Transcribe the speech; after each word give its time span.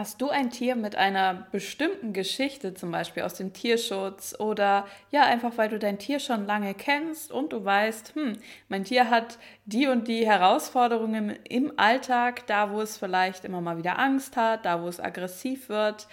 Hast 0.00 0.22
du 0.22 0.30
ein 0.30 0.48
Tier 0.48 0.76
mit 0.76 0.96
einer 0.96 1.46
bestimmten 1.52 2.14
Geschichte, 2.14 2.72
zum 2.72 2.90
Beispiel 2.90 3.22
aus 3.22 3.34
dem 3.34 3.52
Tierschutz 3.52 4.34
oder 4.38 4.86
ja, 5.10 5.24
einfach 5.24 5.58
weil 5.58 5.68
du 5.68 5.78
dein 5.78 5.98
Tier 5.98 6.20
schon 6.20 6.46
lange 6.46 6.72
kennst 6.72 7.30
und 7.30 7.52
du 7.52 7.62
weißt, 7.62 8.14
hm, 8.14 8.38
mein 8.70 8.84
Tier 8.84 9.10
hat 9.10 9.38
die 9.66 9.88
und 9.88 10.08
die 10.08 10.24
Herausforderungen 10.24 11.38
im 11.46 11.78
Alltag, 11.78 12.46
da 12.46 12.72
wo 12.72 12.80
es 12.80 12.96
vielleicht 12.96 13.44
immer 13.44 13.60
mal 13.60 13.76
wieder 13.76 13.98
Angst 13.98 14.38
hat, 14.38 14.64
da 14.64 14.82
wo 14.82 14.88
es 14.88 15.00
aggressiv 15.00 15.68
wird. 15.68 16.08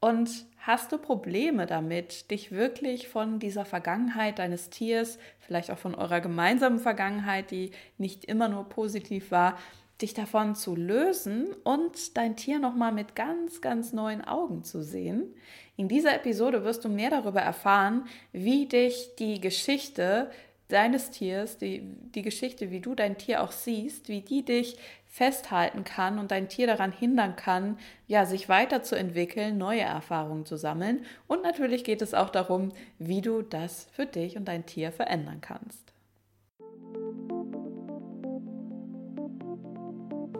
Und 0.00 0.44
hast 0.58 0.92
du 0.92 0.98
Probleme 0.98 1.64
damit, 1.64 2.30
dich 2.30 2.52
wirklich 2.52 3.08
von 3.08 3.38
dieser 3.38 3.64
Vergangenheit 3.64 4.38
deines 4.38 4.68
Tiers, 4.68 5.18
vielleicht 5.38 5.70
auch 5.70 5.78
von 5.78 5.94
eurer 5.94 6.20
gemeinsamen 6.20 6.78
Vergangenheit, 6.78 7.50
die 7.50 7.70
nicht 7.96 8.26
immer 8.26 8.50
nur 8.50 8.68
positiv 8.68 9.30
war, 9.30 9.56
dich 10.02 10.14
davon 10.14 10.54
zu 10.54 10.74
lösen 10.74 11.48
und 11.64 12.16
dein 12.16 12.36
Tier 12.36 12.58
nochmal 12.58 12.92
mit 12.92 13.14
ganz, 13.14 13.60
ganz 13.60 13.92
neuen 13.92 14.24
Augen 14.24 14.64
zu 14.64 14.82
sehen. 14.82 15.34
In 15.76 15.88
dieser 15.88 16.14
Episode 16.14 16.64
wirst 16.64 16.84
du 16.84 16.88
mehr 16.88 17.10
darüber 17.10 17.40
erfahren, 17.40 18.06
wie 18.32 18.66
dich 18.66 19.14
die 19.18 19.40
Geschichte 19.40 20.30
deines 20.68 21.10
Tiers, 21.10 21.58
die, 21.58 21.82
die 22.14 22.22
Geschichte, 22.22 22.70
wie 22.70 22.80
du 22.80 22.94
dein 22.94 23.18
Tier 23.18 23.42
auch 23.42 23.52
siehst, 23.52 24.08
wie 24.08 24.20
die 24.20 24.44
dich 24.44 24.78
festhalten 25.06 25.84
kann 25.84 26.18
und 26.18 26.30
dein 26.30 26.48
Tier 26.48 26.66
daran 26.66 26.92
hindern 26.92 27.34
kann, 27.34 27.78
ja, 28.06 28.24
sich 28.24 28.48
weiterzuentwickeln, 28.48 29.58
neue 29.58 29.80
Erfahrungen 29.80 30.46
zu 30.46 30.56
sammeln. 30.56 31.04
Und 31.26 31.42
natürlich 31.42 31.82
geht 31.82 32.02
es 32.02 32.14
auch 32.14 32.30
darum, 32.30 32.70
wie 32.98 33.20
du 33.20 33.42
das 33.42 33.88
für 33.92 34.06
dich 34.06 34.36
und 34.36 34.46
dein 34.46 34.66
Tier 34.66 34.92
verändern 34.92 35.40
kannst. 35.40 35.89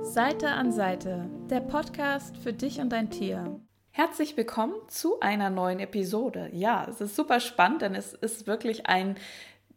Seite 0.03 0.49
an 0.49 0.73
Seite, 0.73 1.29
der 1.51 1.61
Podcast 1.61 2.37
für 2.39 2.53
dich 2.53 2.81
und 2.81 2.91
dein 2.91 3.11
Tier. 3.11 3.61
Herzlich 3.91 4.37
willkommen 4.37 4.75
zu 4.89 5.21
einer 5.21 5.51
neuen 5.51 5.79
Episode. 5.79 6.49
Ja, 6.53 6.87
es 6.89 7.01
ist 7.01 7.15
super 7.15 7.39
spannend, 7.39 7.83
denn 7.83 7.95
es 7.95 8.15
ist 8.15 8.47
wirklich 8.47 8.87
ein 8.87 9.17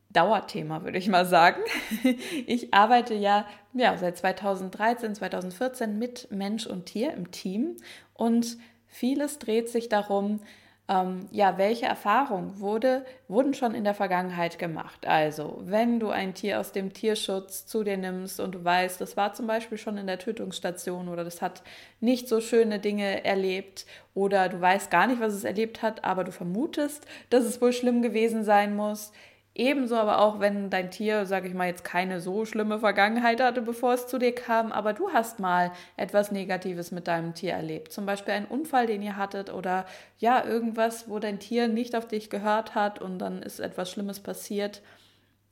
Dauerthema, 0.09 0.83
würde 0.83 0.97
ich 0.97 1.09
mal 1.09 1.25
sagen. 1.25 1.61
Ich 2.47 2.73
arbeite 2.73 3.13
ja, 3.13 3.45
ja 3.73 3.97
seit 3.97 4.17
2013, 4.17 5.13
2014 5.13 5.99
mit 5.99 6.31
Mensch 6.31 6.65
und 6.65 6.85
Tier 6.85 7.13
im 7.13 7.31
Team 7.31 7.75
und 8.13 8.57
vieles 8.87 9.39
dreht 9.39 9.69
sich 9.69 9.89
darum, 9.89 10.39
ähm, 10.89 11.27
ja, 11.31 11.57
welche 11.57 11.85
Erfahrungen 11.85 12.59
wurde, 12.59 13.05
wurden 13.29 13.53
schon 13.53 13.73
in 13.73 13.85
der 13.85 13.93
Vergangenheit 13.93 14.59
gemacht? 14.59 15.07
Also, 15.07 15.61
wenn 15.63 15.99
du 15.99 16.09
ein 16.09 16.33
Tier 16.33 16.59
aus 16.59 16.73
dem 16.73 16.91
Tierschutz 16.91 17.65
zu 17.65 17.83
dir 17.85 17.95
nimmst 17.95 18.41
und 18.41 18.53
du 18.53 18.63
weißt, 18.63 18.99
das 18.99 19.15
war 19.15 19.33
zum 19.33 19.47
Beispiel 19.47 19.77
schon 19.77 19.97
in 19.97 20.07
der 20.07 20.19
Tötungsstation 20.19 21.07
oder 21.07 21.23
das 21.23 21.41
hat 21.41 21.63
nicht 22.01 22.27
so 22.27 22.41
schöne 22.41 22.79
Dinge 22.79 23.23
erlebt 23.23 23.85
oder 24.13 24.49
du 24.49 24.59
weißt 24.59 24.91
gar 24.91 25.07
nicht, 25.07 25.21
was 25.21 25.33
es 25.33 25.45
erlebt 25.45 25.81
hat, 25.81 26.03
aber 26.03 26.25
du 26.25 26.33
vermutest, 26.33 27.05
dass 27.29 27.45
es 27.45 27.61
wohl 27.61 27.71
schlimm 27.71 28.01
gewesen 28.01 28.43
sein 28.43 28.75
muss, 28.75 29.13
Ebenso 29.55 29.97
aber 29.97 30.19
auch, 30.19 30.39
wenn 30.39 30.71
dein 30.71 30.89
Tier, 30.89 31.27
sage 31.27 31.47
ich 31.47 31.53
mal, 31.53 31.67
jetzt 31.67 31.83
keine 31.83 32.19
so 32.19 32.43
schlimme 32.43 32.79
Vergangenheit 32.79 33.39
hatte, 33.39 33.61
bevor 33.61 33.93
es 33.93 34.07
zu 34.07 34.17
dir 34.17 34.33
kam, 34.33 34.71
aber 34.71 34.93
du 34.93 35.11
hast 35.11 35.39
mal 35.39 35.71
etwas 35.95 36.31
Negatives 36.31 36.91
mit 36.91 37.07
deinem 37.07 37.35
Tier 37.35 37.53
erlebt. 37.53 37.93
Zum 37.93 38.07
Beispiel 38.07 38.33
einen 38.33 38.47
Unfall, 38.47 38.87
den 38.87 39.03
ihr 39.03 39.15
hattet 39.15 39.53
oder 39.53 39.85
ja, 40.17 40.43
irgendwas, 40.43 41.07
wo 41.07 41.19
dein 41.19 41.39
Tier 41.39 41.67
nicht 41.67 41.95
auf 41.95 42.07
dich 42.07 42.31
gehört 42.31 42.73
hat 42.73 42.99
und 42.99 43.19
dann 43.19 43.43
ist 43.43 43.59
etwas 43.59 43.91
Schlimmes 43.91 44.19
passiert. 44.21 44.81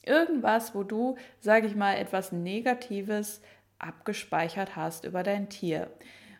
Irgendwas, 0.03 0.73
wo 0.73 0.81
du, 0.81 1.15
sage 1.39 1.67
ich 1.67 1.75
mal, 1.75 1.93
etwas 1.93 2.31
Negatives 2.31 3.39
abgespeichert 3.77 4.75
hast 4.75 5.05
über 5.05 5.21
dein 5.21 5.49
Tier. 5.49 5.91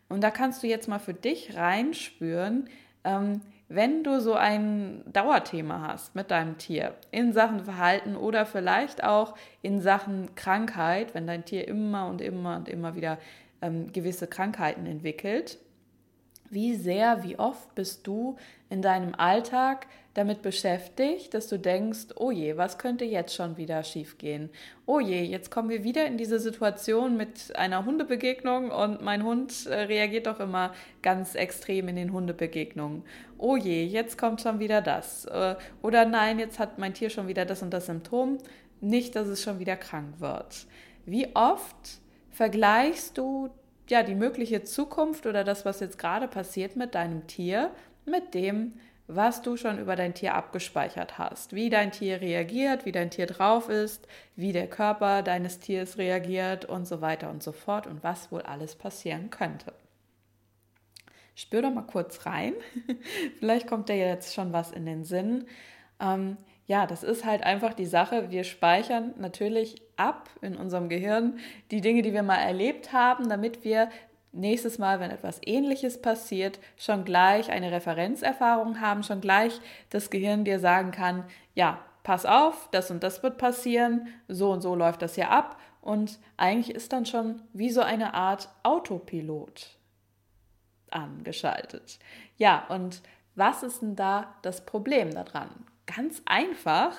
Und 0.10 0.22
da 0.22 0.32
kannst 0.32 0.64
du 0.64 0.68
jetzt 0.68 0.88
mal 0.88 1.00
für 1.00 1.14
dich 1.14 1.56
reinspüren, 1.56 2.70
ähm, 3.04 3.42
wenn 3.74 4.04
du 4.04 4.20
so 4.20 4.34
ein 4.34 5.04
Dauerthema 5.12 5.88
hast 5.88 6.14
mit 6.16 6.30
deinem 6.30 6.58
Tier 6.58 6.94
in 7.12 7.32
Sachen 7.32 7.64
Verhalten 7.64 8.16
oder 8.16 8.46
vielleicht 8.46 9.04
auch 9.04 9.36
in 9.62 9.80
Sachen 9.80 10.36
Krankheit, 10.36 11.14
wenn 11.14 11.26
dein 11.26 11.46
Tier 11.46 11.68
immer 11.68 12.08
und 12.08 12.22
immer 12.22 12.58
und 12.58 12.68
immer 12.68 12.96
wieder 12.96 13.18
ähm, 13.62 13.92
gewisse 13.94 14.28
Krankheiten 14.28 14.86
entwickelt, 14.86 15.58
wie 16.50 16.76
sehr, 16.76 17.24
wie 17.24 17.40
oft 17.40 17.74
bist 17.76 18.06
du 18.06 18.36
in 18.70 18.82
deinem 18.82 19.16
Alltag 19.16 19.88
damit 20.14 20.42
beschäftigt, 20.42 21.34
dass 21.34 21.48
du 21.48 21.58
denkst, 21.58 22.08
oh 22.18 22.32
je, 22.32 22.58
was 22.58 22.78
könnte 22.78 23.06
jetzt 23.06 23.34
schon 23.34 23.56
wieder 23.56 23.82
schiefgehen? 23.84 24.50
Oh 24.86 25.00
je, 25.00 25.24
jetzt 25.24 25.50
kommen 25.50 25.70
wir 25.70 25.86
wieder 25.86 26.06
in 26.06 26.18
diese 26.18 26.40
Situation 26.40 27.16
mit 27.16 27.56
einer 27.56 27.86
Hundebegegnung 27.86 28.72
und 28.72 29.02
mein 29.02 29.24
Hund 29.24 29.66
äh, 29.68 29.74
reagiert 29.84 30.28
doch 30.28 30.42
immer 30.42 30.74
ganz 31.02 31.36
extrem 31.36 31.88
in 31.88 31.96
den 31.96 32.12
Hundebegegnungen. 32.12 33.04
Oh 33.42 33.58
je, 33.58 33.84
jetzt 33.86 34.20
kommt 34.20 34.40
schon 34.40 34.60
wieder 34.60 34.82
das. 34.82 35.26
Äh, 35.26 35.56
oder 35.82 36.06
nein, 36.06 36.38
jetzt 36.38 36.60
hat 36.60 36.78
mein 36.78 36.94
Tier 36.94 37.10
schon 37.10 37.28
wieder 37.28 37.44
das 37.44 37.64
und 37.64 37.72
das 37.72 37.88
Symptom. 37.88 38.38
Nicht, 38.82 39.16
dass 39.16 39.28
es 39.28 39.42
schon 39.42 39.58
wieder 39.58 39.76
krank 39.76 40.20
wird. 40.20 40.68
Wie 41.08 41.36
oft 41.36 42.00
vergleichst 42.30 43.18
du 43.18 43.50
ja, 43.90 44.04
die 44.04 44.16
mögliche 44.16 44.64
Zukunft 44.64 45.26
oder 45.26 45.44
das, 45.44 45.66
was 45.66 45.80
jetzt 45.80 45.98
gerade 45.98 46.28
passiert 46.28 46.76
mit 46.76 46.94
deinem 46.94 47.26
Tier, 47.26 47.72
mit 48.06 48.36
dem, 48.36 48.74
was 49.08 49.42
du 49.42 49.58
schon 49.58 49.80
über 49.80 49.96
dein 49.96 50.14
Tier 50.14 50.36
abgespeichert 50.36 51.18
hast, 51.18 51.54
wie 51.54 51.72
dein 51.72 51.92
Tier 51.92 52.22
reagiert, 52.22 52.86
wie 52.86 52.92
dein 52.92 53.10
Tier 53.10 53.26
drauf 53.26 53.70
ist, 53.70 54.08
wie 54.36 54.54
der 54.54 54.68
Körper 54.68 55.24
deines 55.24 55.60
Tiers 55.60 55.98
reagiert 55.98 56.66
und 56.66 56.86
so 56.86 57.02
weiter 57.02 57.32
und 57.32 57.42
so 57.42 57.52
fort 57.52 57.88
und 57.88 58.04
was 58.04 58.32
wohl 58.32 58.44
alles 58.44 58.76
passieren 58.76 59.32
könnte. 59.32 59.74
Spür 61.42 61.64
doch 61.64 61.74
mal 61.74 61.82
kurz 61.82 62.28
rein. 62.28 62.54
Vielleicht 63.40 63.66
kommt 63.66 63.90
dir 63.90 63.98
jetzt 63.98 64.36
schon 64.36 64.54
was 64.54 64.72
in 64.72 64.86
den 64.86 65.04
Sinn. 65.04 65.46
Ähm, 66.00 66.38
ja, 66.68 66.86
das 66.86 67.02
ist 67.02 67.26
halt 67.26 67.44
einfach 67.44 67.74
die 67.74 67.88
Sache. 67.88 68.30
Wir 68.30 68.44
speichern 68.44 69.16
natürlich 69.18 69.82
ab 69.98 70.30
in 70.42 70.56
unserem 70.56 70.88
Gehirn 70.88 71.40
die 71.72 71.82
Dinge, 71.82 72.04
die 72.04 72.14
wir 72.14 72.22
mal 72.22 72.38
erlebt 72.38 72.94
haben, 72.94 73.28
damit 73.28 73.64
wir 73.64 73.90
nächstes 74.32 74.78
Mal, 74.78 75.00
wenn 75.00 75.10
etwas 75.10 75.42
Ähnliches 75.44 76.00
passiert, 76.00 76.60
schon 76.78 77.06
gleich 77.06 77.50
eine 77.50 77.72
Referenzerfahrung 77.72 78.80
haben, 78.80 79.02
schon 79.02 79.20
gleich 79.20 79.60
das 79.90 80.12
Gehirn 80.12 80.46
dir 80.46 80.60
sagen 80.60 80.92
kann, 80.92 81.26
ja, 81.56 81.80
pass 82.04 82.28
auf, 82.28 82.70
das 82.72 82.92
und 82.92 83.02
das 83.02 83.24
wird 83.24 83.40
passieren, 83.40 84.08
so 84.28 84.52
und 84.52 84.62
so 84.62 84.76
läuft 84.76 85.02
das 85.02 85.16
hier 85.16 85.32
ab. 85.32 85.60
Und 85.82 86.20
eigentlich 86.38 86.74
ist 86.76 86.94
dann 86.94 87.08
schon 87.08 87.42
wie 87.52 87.72
so 87.72 87.82
eine 87.82 88.14
Art 88.14 88.48
Autopilot 88.62 89.81
angeschaltet. 90.92 92.00
Ja, 92.38 92.66
und 92.70 93.02
was 93.36 93.64
ist 93.64 93.82
denn 93.82 93.96
da 93.96 94.36
das 94.42 94.66
Problem 94.66 95.14
daran? 95.14 95.50
Ganz 95.86 96.22
einfach, 96.26 96.98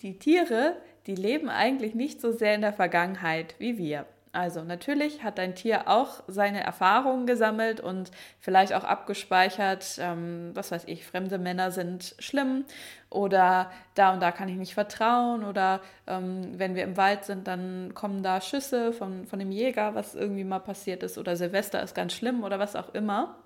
die 0.00 0.18
Tiere, 0.18 0.76
die 1.06 1.14
leben 1.14 1.48
eigentlich 1.48 1.94
nicht 1.94 2.20
so 2.20 2.32
sehr 2.32 2.54
in 2.54 2.62
der 2.62 2.72
Vergangenheit 2.72 3.54
wie 3.58 3.78
wir. 3.78 4.06
Also 4.34 4.64
natürlich 4.64 5.22
hat 5.22 5.38
dein 5.38 5.54
Tier 5.54 5.88
auch 5.88 6.22
seine 6.26 6.62
Erfahrungen 6.62 7.24
gesammelt 7.26 7.80
und 7.80 8.10
vielleicht 8.40 8.74
auch 8.74 8.82
abgespeichert, 8.82 9.96
ähm, 10.00 10.50
was 10.54 10.72
weiß 10.72 10.84
ich, 10.86 11.06
fremde 11.06 11.38
Männer 11.38 11.70
sind 11.70 12.16
schlimm 12.18 12.64
oder 13.10 13.70
da 13.94 14.12
und 14.12 14.20
da 14.20 14.32
kann 14.32 14.48
ich 14.48 14.56
nicht 14.56 14.74
vertrauen 14.74 15.44
oder 15.44 15.80
ähm, 16.08 16.58
wenn 16.58 16.74
wir 16.74 16.82
im 16.82 16.96
Wald 16.96 17.24
sind, 17.24 17.46
dann 17.46 17.94
kommen 17.94 18.24
da 18.24 18.40
Schüsse 18.40 18.92
von, 18.92 19.26
von 19.26 19.38
dem 19.38 19.52
Jäger, 19.52 19.94
was 19.94 20.16
irgendwie 20.16 20.44
mal 20.44 20.58
passiert 20.58 21.04
ist 21.04 21.16
oder 21.16 21.36
Silvester 21.36 21.80
ist 21.80 21.94
ganz 21.94 22.12
schlimm 22.12 22.42
oder 22.42 22.58
was 22.58 22.74
auch 22.74 22.92
immer. 22.92 23.36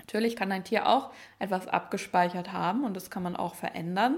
Natürlich 0.00 0.36
kann 0.36 0.50
ein 0.50 0.64
Tier 0.64 0.88
auch 0.88 1.10
etwas 1.38 1.68
abgespeichert 1.68 2.52
haben 2.52 2.84
und 2.84 2.96
das 2.96 3.10
kann 3.10 3.22
man 3.22 3.36
auch 3.36 3.54
verändern. 3.54 4.16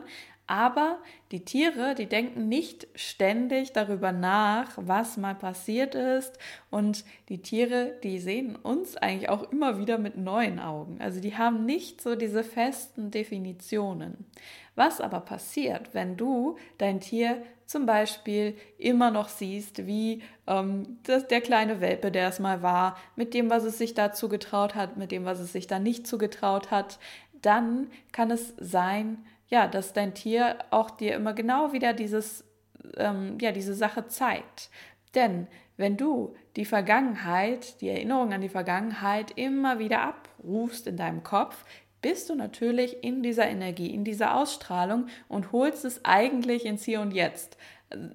Aber 0.51 0.99
die 1.31 1.45
Tiere, 1.45 1.95
die 1.95 2.07
denken 2.07 2.49
nicht 2.49 2.89
ständig 2.97 3.73
darüber 3.73 4.11
nach, 4.11 4.73
was 4.75 5.17
mal 5.17 5.37
passiert 5.37 5.95
ist. 5.95 6.41
Und 6.71 7.05
die 7.29 7.41
Tiere, 7.41 7.93
die 8.03 8.19
sehen 8.19 8.57
uns 8.57 8.97
eigentlich 8.97 9.29
auch 9.29 9.53
immer 9.53 9.79
wieder 9.79 9.97
mit 9.97 10.17
neuen 10.17 10.59
Augen. 10.59 11.01
Also 11.01 11.21
die 11.21 11.39
haben 11.39 11.67
nicht 11.67 12.01
so 12.01 12.17
diese 12.17 12.43
festen 12.43 13.13
Definitionen. 13.13 14.27
Was 14.75 15.01
aber 15.01 15.21
passiert, 15.21 15.91
wenn 15.95 16.17
du 16.17 16.57
dein 16.79 16.99
Tier 16.99 17.41
zum 17.65 17.87
Beispiel 17.87 18.57
immer 18.77 19.13
noch 19.13 19.29
siehst, 19.29 19.87
wie 19.87 20.21
ähm, 20.49 20.99
das, 21.05 21.29
der 21.29 21.43
kleine 21.43 21.81
Welpe, 21.81 22.11
der 22.11 22.27
es 22.27 22.41
mal 22.41 22.61
war, 22.61 22.97
mit 23.15 23.35
dem, 23.35 23.51
was 23.51 23.63
es 23.63 23.79
sich 23.79 23.95
da 23.95 24.13
zugetraut 24.13 24.75
hat, 24.75 24.97
mit 24.97 25.13
dem, 25.13 25.25
was 25.25 25.39
es 25.39 25.53
sich 25.53 25.69
da 25.69 25.79
nicht 25.79 26.09
zugetraut 26.09 26.73
hat, 26.73 26.99
dann 27.41 27.87
kann 28.11 28.33
es 28.33 28.53
sein, 28.59 29.25
ja, 29.51 29.67
dass 29.67 29.93
dein 29.93 30.15
Tier 30.15 30.57
auch 30.71 30.91
dir 30.91 31.15
immer 31.15 31.35
genau 31.35 31.73
wieder 31.73 31.93
dieses, 31.93 32.45
ähm, 32.97 33.37
ja, 33.41 33.53
diese 33.53 33.75
Sache 33.75 34.07
zeigt. 34.07 34.71
Denn 35.15 35.49
wenn 35.77 35.97
du 35.97 36.35
die 36.57 36.65
Vergangenheit, 36.65 37.81
die 37.81 37.89
Erinnerung 37.89 38.33
an 38.33 38.41
die 38.41 38.49
Vergangenheit 38.49 39.33
immer 39.37 39.79
wieder 39.79 40.03
abrufst 40.03 40.87
in 40.87 40.97
deinem 40.97 41.23
Kopf, 41.23 41.65
bist 42.03 42.31
du 42.31 42.35
natürlich 42.35 43.03
in 43.03 43.23
dieser 43.23 43.47
Energie, 43.49 43.93
in 43.93 44.05
dieser 44.05 44.35
Ausstrahlung 44.37 45.07
und 45.29 45.53
holst 45.53 45.85
es 45.85 46.05
eigentlich 46.05 46.65
ins 46.65 46.85
Hier 46.85 47.01
und 47.01 47.13
Jetzt. 47.13 47.59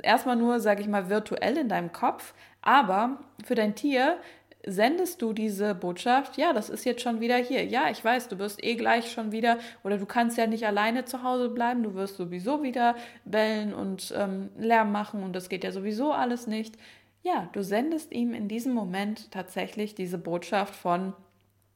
Erstmal 0.02 0.36
nur, 0.36 0.60
sage 0.60 0.82
ich 0.82 0.88
mal, 0.88 1.10
virtuell 1.10 1.58
in 1.58 1.70
deinem 1.70 1.92
Kopf, 1.92 2.34
aber 2.62 3.20
für 3.44 3.56
dein 3.56 3.76
Tier 3.76 4.18
sendest 4.66 5.22
du 5.22 5.34
diese 5.34 5.76
Botschaft, 5.76 6.38
ja, 6.38 6.54
das 6.54 6.70
ist 6.70 6.86
jetzt 6.86 7.02
schon 7.02 7.20
wieder 7.20 7.38
hier. 7.38 7.66
Ja, 7.66 7.90
ich 7.90 8.04
weiß, 8.04 8.28
du 8.30 8.40
wirst 8.40 8.64
eh 8.64 8.76
gleich 8.76 9.12
schon 9.12 9.32
wieder, 9.32 9.60
oder 9.84 9.98
du 9.98 10.06
kannst 10.06 10.38
ja 10.38 10.48
nicht 10.48 10.66
alleine 10.66 11.06
zu 11.06 11.24
Hause 11.24 11.50
bleiben, 11.50 11.84
du 11.84 11.94
wirst 11.94 12.18
sowieso 12.18 12.64
wieder 12.64 12.96
bellen 13.26 13.74
und 13.74 14.14
ähm, 14.18 14.50
Lärm 14.58 14.92
machen 14.92 15.24
und 15.24 15.34
das 15.34 15.50
geht 15.50 15.64
ja 15.64 15.72
sowieso 15.72 16.12
alles 16.12 16.48
nicht. 16.48 16.76
Ja, 17.24 17.50
du 17.54 17.64
sendest 17.64 18.12
ihm 18.12 18.34
in 18.34 18.48
diesem 18.48 18.74
Moment 18.74 19.32
tatsächlich 19.32 19.96
diese 19.96 20.18
Botschaft 20.18 20.76
von, 20.76 21.14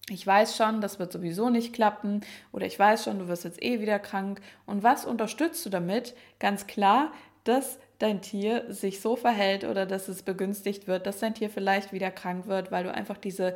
ich 0.09 0.25
weiß 0.25 0.55
schon, 0.55 0.81
das 0.81 0.99
wird 0.99 1.11
sowieso 1.11 1.49
nicht 1.49 1.73
klappen 1.73 2.21
oder 2.51 2.65
ich 2.65 2.77
weiß 2.77 3.03
schon, 3.03 3.19
du 3.19 3.27
wirst 3.27 3.45
jetzt 3.45 3.61
eh 3.63 3.79
wieder 3.81 3.99
krank. 3.99 4.41
Und 4.65 4.83
was 4.83 5.05
unterstützt 5.05 5.65
du 5.65 5.69
damit? 5.69 6.15
Ganz 6.39 6.67
klar, 6.67 7.11
dass 7.43 7.79
dein 7.99 8.21
Tier 8.21 8.73
sich 8.73 9.01
so 9.01 9.15
verhält 9.15 9.65
oder 9.65 9.85
dass 9.85 10.07
es 10.07 10.23
begünstigt 10.23 10.87
wird, 10.87 11.05
dass 11.05 11.19
dein 11.19 11.35
Tier 11.35 11.49
vielleicht 11.49 11.93
wieder 11.93 12.11
krank 12.11 12.47
wird, 12.47 12.71
weil 12.71 12.85
du 12.85 12.93
einfach 12.93 13.17
diese, 13.17 13.55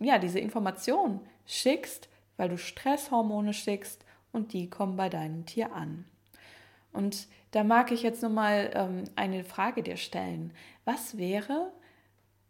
ja, 0.00 0.18
diese 0.18 0.40
Information 0.40 1.20
schickst, 1.46 2.08
weil 2.36 2.48
du 2.48 2.58
Stresshormone 2.58 3.52
schickst 3.52 4.04
und 4.32 4.52
die 4.54 4.70
kommen 4.70 4.96
bei 4.96 5.08
deinem 5.08 5.46
Tier 5.46 5.72
an. 5.72 6.04
Und 6.92 7.28
da 7.52 7.64
mag 7.64 7.92
ich 7.92 8.02
jetzt 8.02 8.22
nochmal 8.22 8.70
ähm, 8.74 9.04
eine 9.16 9.44
Frage 9.44 9.82
dir 9.82 9.96
stellen. 9.96 10.52
Was 10.84 11.18
wäre, 11.18 11.70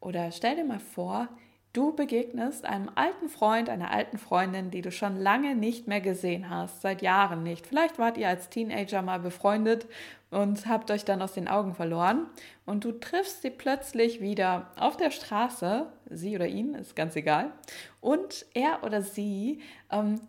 oder 0.01 0.31
stell 0.33 0.57
dir 0.57 0.65
mal 0.65 0.81
vor, 0.81 1.29
Du 1.73 1.97
begegnest 1.97 2.67
einem 2.67 2.91
alten 2.97 3.31
Freund, 3.31 3.71
einer 3.71 3.91
alten 3.91 4.19
Freundin, 4.19 4.71
die 4.71 4.83
du 4.83 4.93
schon 4.93 5.17
lange 5.17 5.55
nicht 5.55 5.89
mehr 5.89 6.03
gesehen 6.03 6.51
hast, 6.51 6.83
seit 6.83 7.01
Jahren 7.01 7.43
nicht. 7.43 7.67
Vielleicht 7.67 7.99
wart 7.99 8.19
ihr 8.19 8.29
als 8.29 8.51
Teenager 8.51 9.01
mal 9.01 9.21
befreundet 9.21 9.87
und 10.31 10.67
habt 10.67 10.91
euch 10.91 11.07
dann 11.07 11.23
aus 11.23 11.33
den 11.33 11.49
Augen 11.49 11.75
verloren 11.75 12.27
und 12.67 12.85
du 12.85 12.93
triffst 12.93 13.41
sie 13.41 13.49
plötzlich 13.49 14.21
wieder 14.21 14.71
auf 14.77 14.99
der 14.99 15.11
Straße, 15.11 15.87
sie 16.11 16.37
oder 16.37 16.47
ihn, 16.47 16.75
ist 16.75 16.95
ganz 16.95 17.17
egal, 17.17 17.53
und 18.03 18.45
er 18.53 18.85
oder 18.85 19.01
sie 19.01 19.63
ähm, 19.91 20.21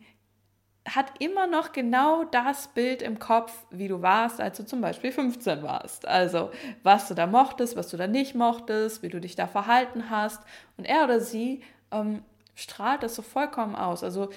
hat 0.87 1.21
immer 1.21 1.47
noch 1.47 1.71
genau 1.71 2.25
das 2.25 2.67
Bild 2.67 3.01
im 3.01 3.17
Kopf, 3.17 3.53
wie 3.71 3.87
du 3.87 4.01
warst, 4.01 4.41
als 4.41 4.57
du 4.57 4.65
zum 4.65 4.81
Beispiel 4.81 5.11
15 5.11 5.63
warst. 5.63 6.07
Also, 6.07 6.51
was 6.83 7.07
du 7.07 7.13
da 7.13 7.25
mochtest, 7.25 7.77
was 7.77 7.87
du 7.89 7.95
da 7.95 8.07
nicht 8.07 8.35
mochtest, 8.35 9.01
wie 9.01 9.09
du 9.09 9.21
dich 9.21 9.35
da 9.35 9.47
verhalten 9.47 10.09
hast. 10.09 10.41
Und 10.77 10.85
er 10.85 11.05
oder 11.05 11.21
sie 11.21 11.61
ähm, 11.91 12.23
strahlt 12.55 13.01
das 13.03 13.15
so 13.15 13.21
vollkommen 13.21 13.75
aus. 13.75 14.03
Also, 14.03 14.29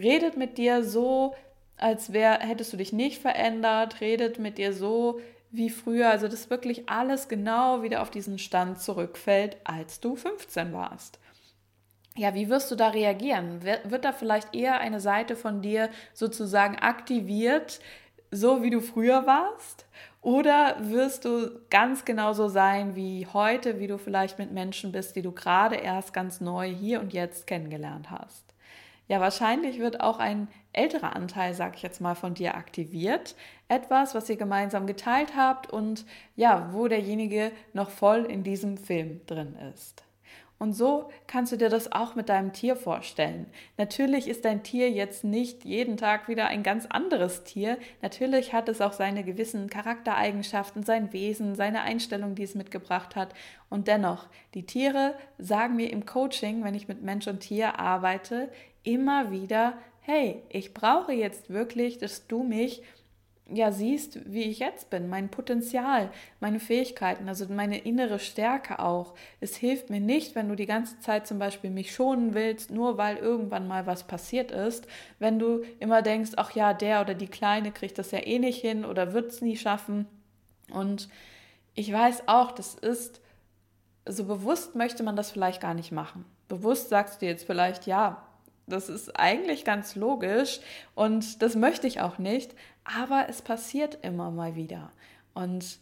redet 0.00 0.36
mit 0.36 0.56
dir 0.56 0.84
so, 0.84 1.34
als 1.76 2.12
wär, 2.12 2.38
hättest 2.40 2.72
du 2.72 2.76
dich 2.76 2.92
nicht 2.92 3.20
verändert, 3.20 4.00
redet 4.00 4.38
mit 4.38 4.58
dir 4.58 4.72
so 4.72 5.20
wie 5.50 5.70
früher. 5.70 6.10
Also, 6.10 6.28
dass 6.28 6.48
wirklich 6.48 6.88
alles 6.88 7.28
genau 7.28 7.82
wieder 7.82 8.02
auf 8.02 8.10
diesen 8.10 8.38
Stand 8.38 8.80
zurückfällt, 8.80 9.56
als 9.64 9.98
du 9.98 10.14
15 10.14 10.72
warst 10.72 11.18
ja, 12.18 12.34
wie 12.34 12.48
wirst 12.48 12.70
du 12.70 12.74
da 12.74 12.88
reagieren? 12.88 13.62
Wird 13.62 14.04
da 14.04 14.12
vielleicht 14.12 14.54
eher 14.54 14.80
eine 14.80 15.00
Seite 15.00 15.36
von 15.36 15.62
dir 15.62 15.88
sozusagen 16.12 16.76
aktiviert, 16.76 17.80
so 18.32 18.62
wie 18.62 18.70
du 18.70 18.80
früher 18.80 19.24
warst? 19.24 19.86
Oder 20.20 20.76
wirst 20.80 21.24
du 21.24 21.60
ganz 21.70 22.04
genauso 22.04 22.48
sein 22.48 22.96
wie 22.96 23.26
heute, 23.32 23.78
wie 23.78 23.86
du 23.86 23.98
vielleicht 23.98 24.38
mit 24.38 24.50
Menschen 24.50 24.90
bist, 24.90 25.14
die 25.14 25.22
du 25.22 25.30
gerade 25.30 25.76
erst 25.76 26.12
ganz 26.12 26.40
neu 26.40 26.68
hier 26.68 27.00
und 27.00 27.12
jetzt 27.12 27.46
kennengelernt 27.46 28.10
hast? 28.10 28.44
Ja, 29.06 29.20
wahrscheinlich 29.20 29.78
wird 29.78 30.00
auch 30.00 30.18
ein 30.18 30.48
älterer 30.72 31.14
Anteil, 31.16 31.54
sag 31.54 31.76
ich 31.76 31.82
jetzt 31.82 32.00
mal, 32.00 32.16
von 32.16 32.34
dir 32.34 32.56
aktiviert. 32.56 33.36
Etwas, 33.68 34.14
was 34.14 34.28
ihr 34.28 34.36
gemeinsam 34.36 34.86
geteilt 34.86 35.34
habt 35.36 35.72
und 35.72 36.04
ja, 36.36 36.68
wo 36.72 36.88
derjenige 36.88 37.52
noch 37.72 37.90
voll 37.90 38.24
in 38.24 38.42
diesem 38.42 38.76
Film 38.76 39.20
drin 39.26 39.56
ist. 39.72 40.04
Und 40.58 40.72
so 40.72 41.08
kannst 41.28 41.52
du 41.52 41.56
dir 41.56 41.68
das 41.68 41.92
auch 41.92 42.16
mit 42.16 42.28
deinem 42.28 42.52
Tier 42.52 42.74
vorstellen. 42.74 43.46
Natürlich 43.76 44.26
ist 44.26 44.44
dein 44.44 44.64
Tier 44.64 44.90
jetzt 44.90 45.22
nicht 45.22 45.64
jeden 45.64 45.96
Tag 45.96 46.28
wieder 46.28 46.48
ein 46.48 46.64
ganz 46.64 46.86
anderes 46.86 47.44
Tier. 47.44 47.78
Natürlich 48.02 48.52
hat 48.52 48.68
es 48.68 48.80
auch 48.80 48.92
seine 48.92 49.22
gewissen 49.22 49.70
Charaktereigenschaften, 49.70 50.82
sein 50.82 51.12
Wesen, 51.12 51.54
seine 51.54 51.82
Einstellung, 51.82 52.34
die 52.34 52.42
es 52.42 52.56
mitgebracht 52.56 53.14
hat. 53.14 53.34
Und 53.70 53.86
dennoch, 53.86 54.26
die 54.54 54.66
Tiere 54.66 55.14
sagen 55.38 55.76
mir 55.76 55.92
im 55.92 56.06
Coaching, 56.06 56.64
wenn 56.64 56.74
ich 56.74 56.88
mit 56.88 57.02
Mensch 57.02 57.28
und 57.28 57.40
Tier 57.40 57.78
arbeite, 57.78 58.48
immer 58.82 59.30
wieder, 59.30 59.74
hey, 60.00 60.42
ich 60.48 60.74
brauche 60.74 61.12
jetzt 61.12 61.50
wirklich, 61.50 61.98
dass 61.98 62.26
du 62.26 62.42
mich 62.42 62.82
ja 63.50 63.72
siehst, 63.72 64.30
wie 64.30 64.42
ich 64.42 64.58
jetzt 64.58 64.90
bin, 64.90 65.08
mein 65.08 65.30
Potenzial, 65.30 66.10
meine 66.38 66.60
Fähigkeiten, 66.60 67.28
also 67.28 67.46
meine 67.48 67.78
innere 67.78 68.18
Stärke 68.18 68.78
auch. 68.78 69.14
Es 69.40 69.56
hilft 69.56 69.88
mir 69.88 70.00
nicht, 70.00 70.34
wenn 70.34 70.48
du 70.48 70.54
die 70.54 70.66
ganze 70.66 70.98
Zeit 71.00 71.26
zum 71.26 71.38
Beispiel 71.38 71.70
mich 71.70 71.94
schonen 71.94 72.34
willst, 72.34 72.70
nur 72.70 72.98
weil 72.98 73.16
irgendwann 73.16 73.66
mal 73.66 73.86
was 73.86 74.06
passiert 74.06 74.50
ist. 74.50 74.86
Wenn 75.18 75.38
du 75.38 75.62
immer 75.80 76.02
denkst, 76.02 76.32
ach 76.36 76.52
ja, 76.52 76.74
der 76.74 77.00
oder 77.00 77.14
die 77.14 77.26
Kleine 77.26 77.72
kriegt 77.72 77.98
das 77.98 78.10
ja 78.10 78.18
eh 78.18 78.38
nicht 78.38 78.60
hin 78.60 78.84
oder 78.84 79.14
wird 79.14 79.32
es 79.32 79.40
nie 79.40 79.56
schaffen. 79.56 80.06
Und 80.70 81.08
ich 81.74 81.90
weiß 81.90 82.28
auch, 82.28 82.52
das 82.52 82.74
ist, 82.74 83.20
so 84.04 84.24
bewusst 84.24 84.74
möchte 84.74 85.02
man 85.02 85.16
das 85.16 85.30
vielleicht 85.30 85.62
gar 85.62 85.74
nicht 85.74 85.92
machen. 85.92 86.26
Bewusst 86.48 86.90
sagst 86.90 87.22
du 87.22 87.26
jetzt 87.26 87.46
vielleicht, 87.46 87.86
ja, 87.86 88.28
das 88.68 88.88
ist 88.88 89.18
eigentlich 89.18 89.64
ganz 89.64 89.96
logisch 89.96 90.60
und 90.94 91.42
das 91.42 91.56
möchte 91.56 91.86
ich 91.86 92.00
auch 92.00 92.18
nicht, 92.18 92.54
aber 92.96 93.26
es 93.28 93.42
passiert 93.42 93.98
immer 94.02 94.30
mal 94.30 94.56
wieder. 94.56 94.90
Und 95.34 95.78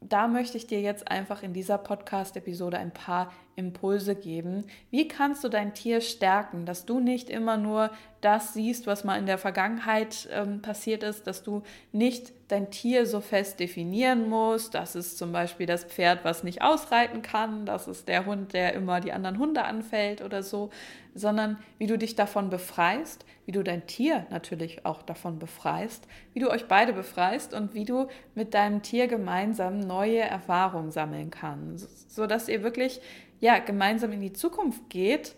da 0.00 0.28
möchte 0.28 0.58
ich 0.58 0.66
dir 0.66 0.80
jetzt 0.80 1.10
einfach 1.10 1.42
in 1.42 1.54
dieser 1.54 1.78
Podcast-Episode 1.78 2.78
ein 2.78 2.92
paar 2.92 3.32
Impulse 3.56 4.14
geben. 4.14 4.64
Wie 4.90 5.08
kannst 5.08 5.44
du 5.44 5.48
dein 5.48 5.74
Tier 5.74 6.00
stärken, 6.00 6.66
dass 6.66 6.86
du 6.86 7.00
nicht 7.00 7.30
immer 7.30 7.56
nur 7.56 7.90
das 8.24 8.54
siehst, 8.54 8.86
was 8.86 9.04
mal 9.04 9.18
in 9.18 9.26
der 9.26 9.36
Vergangenheit 9.36 10.28
ähm, 10.32 10.62
passiert 10.62 11.02
ist, 11.02 11.26
dass 11.26 11.42
du 11.42 11.62
nicht 11.92 12.32
dein 12.48 12.70
Tier 12.70 13.06
so 13.06 13.20
fest 13.20 13.60
definieren 13.60 14.28
musst. 14.30 14.74
Das 14.74 14.94
ist 14.96 15.18
zum 15.18 15.32
Beispiel 15.32 15.66
das 15.66 15.84
Pferd, 15.84 16.24
was 16.24 16.42
nicht 16.42 16.62
ausreiten 16.62 17.20
kann, 17.20 17.66
das 17.66 17.86
ist 17.86 18.08
der 18.08 18.24
Hund, 18.24 18.54
der 18.54 18.72
immer 18.72 19.00
die 19.00 19.12
anderen 19.12 19.38
Hunde 19.38 19.64
anfällt 19.64 20.22
oder 20.22 20.42
so, 20.42 20.70
sondern 21.14 21.58
wie 21.78 21.86
du 21.86 21.98
dich 21.98 22.16
davon 22.16 22.48
befreist, 22.48 23.26
wie 23.44 23.52
du 23.52 23.62
dein 23.62 23.86
Tier 23.86 24.26
natürlich 24.30 24.86
auch 24.86 25.02
davon 25.02 25.38
befreist, 25.38 26.08
wie 26.32 26.40
du 26.40 26.48
euch 26.50 26.66
beide 26.66 26.94
befreist 26.94 27.52
und 27.52 27.74
wie 27.74 27.84
du 27.84 28.08
mit 28.34 28.54
deinem 28.54 28.82
Tier 28.82 29.06
gemeinsam 29.06 29.80
neue 29.80 30.20
Erfahrungen 30.20 30.90
sammeln 30.90 31.30
kannst, 31.30 32.14
sodass 32.14 32.48
ihr 32.48 32.62
wirklich 32.62 33.00
ja 33.40 33.58
gemeinsam 33.58 34.12
in 34.12 34.20
die 34.20 34.32
Zukunft 34.32 34.88
geht 34.90 35.34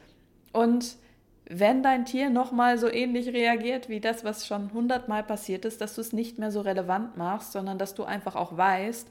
und 0.53 0.97
wenn 1.49 1.83
dein 1.83 2.05
Tier 2.05 2.29
nochmal 2.29 2.77
so 2.77 2.89
ähnlich 2.89 3.29
reagiert 3.29 3.89
wie 3.89 4.01
das, 4.01 4.25
was 4.25 4.47
schon 4.47 4.73
hundertmal 4.73 5.23
passiert 5.23 5.65
ist, 5.65 5.81
dass 5.81 5.95
du 5.95 6.01
es 6.01 6.13
nicht 6.13 6.39
mehr 6.39 6.51
so 6.51 6.61
relevant 6.61 7.17
machst, 7.17 7.53
sondern 7.53 7.79
dass 7.79 7.95
du 7.95 8.03
einfach 8.03 8.35
auch 8.35 8.57
weißt, 8.57 9.09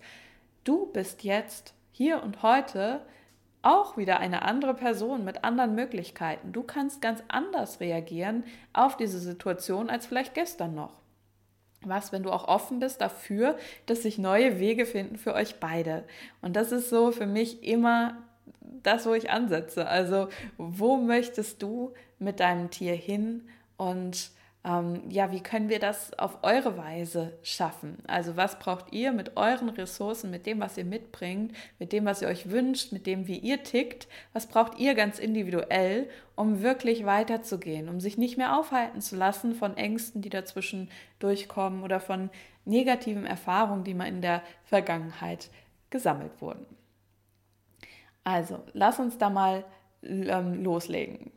du 0.65 0.87
bist 0.87 1.23
jetzt 1.23 1.73
hier 1.91 2.21
und 2.21 2.43
heute 2.43 3.01
auch 3.61 3.97
wieder 3.97 4.19
eine 4.19 4.43
andere 4.43 4.73
Person 4.73 5.23
mit 5.23 5.43
anderen 5.43 5.75
Möglichkeiten. 5.75 6.51
Du 6.51 6.61
kannst 6.61 7.01
ganz 7.01 7.23
anders 7.29 7.79
reagieren 7.79 8.43
auf 8.73 8.97
diese 8.97 9.19
Situation 9.19 9.89
als 9.89 10.05
vielleicht 10.05 10.33
gestern 10.33 10.75
noch. 10.75 11.01
Was, 11.81 12.11
wenn 12.11 12.23
du 12.23 12.31
auch 12.31 12.47
offen 12.47 12.79
bist 12.79 13.01
dafür, 13.01 13.57
dass 13.85 14.03
sich 14.03 14.17
neue 14.17 14.59
Wege 14.59 14.85
finden 14.85 15.17
für 15.17 15.33
euch 15.33 15.59
beide. 15.59 16.03
Und 16.41 16.55
das 16.55 16.71
ist 16.71 16.89
so 16.89 17.11
für 17.11 17.27
mich 17.27 17.63
immer 17.63 18.17
das, 18.83 19.05
wo 19.05 19.13
ich 19.13 19.29
ansetze. 19.29 19.87
Also, 19.87 20.29
wo 20.57 20.97
möchtest 20.97 21.61
du 21.61 21.93
mit 22.19 22.39
deinem 22.39 22.69
Tier 22.69 22.95
hin 22.95 23.47
und 23.77 24.31
ähm, 24.65 25.03
ja, 25.09 25.31
wie 25.31 25.41
können 25.41 25.69
wir 25.69 25.77
das 25.79 26.17
auf 26.17 26.39
eure 26.41 26.75
Weise 26.75 27.37
schaffen? 27.43 27.99
Also, 28.07 28.35
was 28.35 28.57
braucht 28.57 28.91
ihr 28.93 29.11
mit 29.11 29.37
euren 29.37 29.69
Ressourcen, 29.69 30.31
mit 30.31 30.47
dem, 30.47 30.59
was 30.59 30.75
ihr 30.75 30.85
mitbringt, 30.85 31.55
mit 31.77 31.93
dem, 31.93 32.05
was 32.05 32.23
ihr 32.23 32.27
euch 32.27 32.49
wünscht, 32.49 32.91
mit 32.91 33.05
dem, 33.05 33.27
wie 33.27 33.37
ihr 33.37 33.61
tickt? 33.61 34.07
Was 34.33 34.47
braucht 34.47 34.79
ihr 34.79 34.95
ganz 34.95 35.19
individuell, 35.19 36.09
um 36.35 36.63
wirklich 36.63 37.05
weiterzugehen, 37.05 37.89
um 37.89 37.99
sich 37.99 38.17
nicht 38.17 38.37
mehr 38.37 38.57
aufhalten 38.57 39.01
zu 39.01 39.15
lassen 39.15 39.53
von 39.53 39.77
Ängsten, 39.77 40.23
die 40.23 40.29
dazwischen 40.29 40.89
durchkommen 41.19 41.83
oder 41.83 41.99
von 41.99 42.31
negativen 42.65 43.27
Erfahrungen, 43.27 43.83
die 43.83 43.93
mal 43.93 44.07
in 44.07 44.21
der 44.21 44.41
Vergangenheit 44.63 45.49
gesammelt 45.91 46.41
wurden? 46.41 46.65
Also, 48.25 48.59
lass 48.73 48.99
uns 48.99 49.17
da 49.17 49.29
mal 49.29 49.63
ähm, 50.03 50.63
loslegen. 50.63 51.31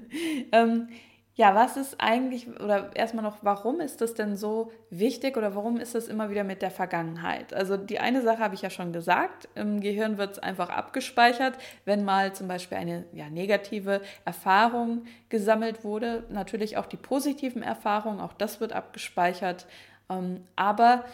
ähm, 0.52 0.88
ja, 1.36 1.52
was 1.56 1.76
ist 1.76 1.96
eigentlich, 1.98 2.48
oder 2.60 2.94
erstmal 2.94 3.24
noch, 3.24 3.38
warum 3.42 3.80
ist 3.80 4.00
das 4.00 4.14
denn 4.14 4.36
so 4.36 4.70
wichtig 4.88 5.36
oder 5.36 5.56
warum 5.56 5.78
ist 5.78 5.96
das 5.96 6.06
immer 6.06 6.30
wieder 6.30 6.44
mit 6.44 6.62
der 6.62 6.70
Vergangenheit? 6.70 7.52
Also 7.52 7.76
die 7.76 7.98
eine 7.98 8.22
Sache 8.22 8.38
habe 8.38 8.54
ich 8.54 8.62
ja 8.62 8.70
schon 8.70 8.92
gesagt, 8.92 9.48
im 9.56 9.80
Gehirn 9.80 10.16
wird 10.16 10.32
es 10.32 10.38
einfach 10.38 10.68
abgespeichert, 10.70 11.58
wenn 11.86 12.04
mal 12.04 12.34
zum 12.34 12.46
Beispiel 12.46 12.78
eine 12.78 13.04
ja, 13.12 13.30
negative 13.30 14.00
Erfahrung 14.24 15.06
gesammelt 15.28 15.82
wurde. 15.82 16.22
Natürlich 16.28 16.76
auch 16.76 16.86
die 16.86 16.96
positiven 16.96 17.64
Erfahrungen, 17.64 18.20
auch 18.20 18.34
das 18.34 18.60
wird 18.60 18.72
abgespeichert. 18.72 19.66
Ähm, 20.08 20.44
aber 20.54 21.04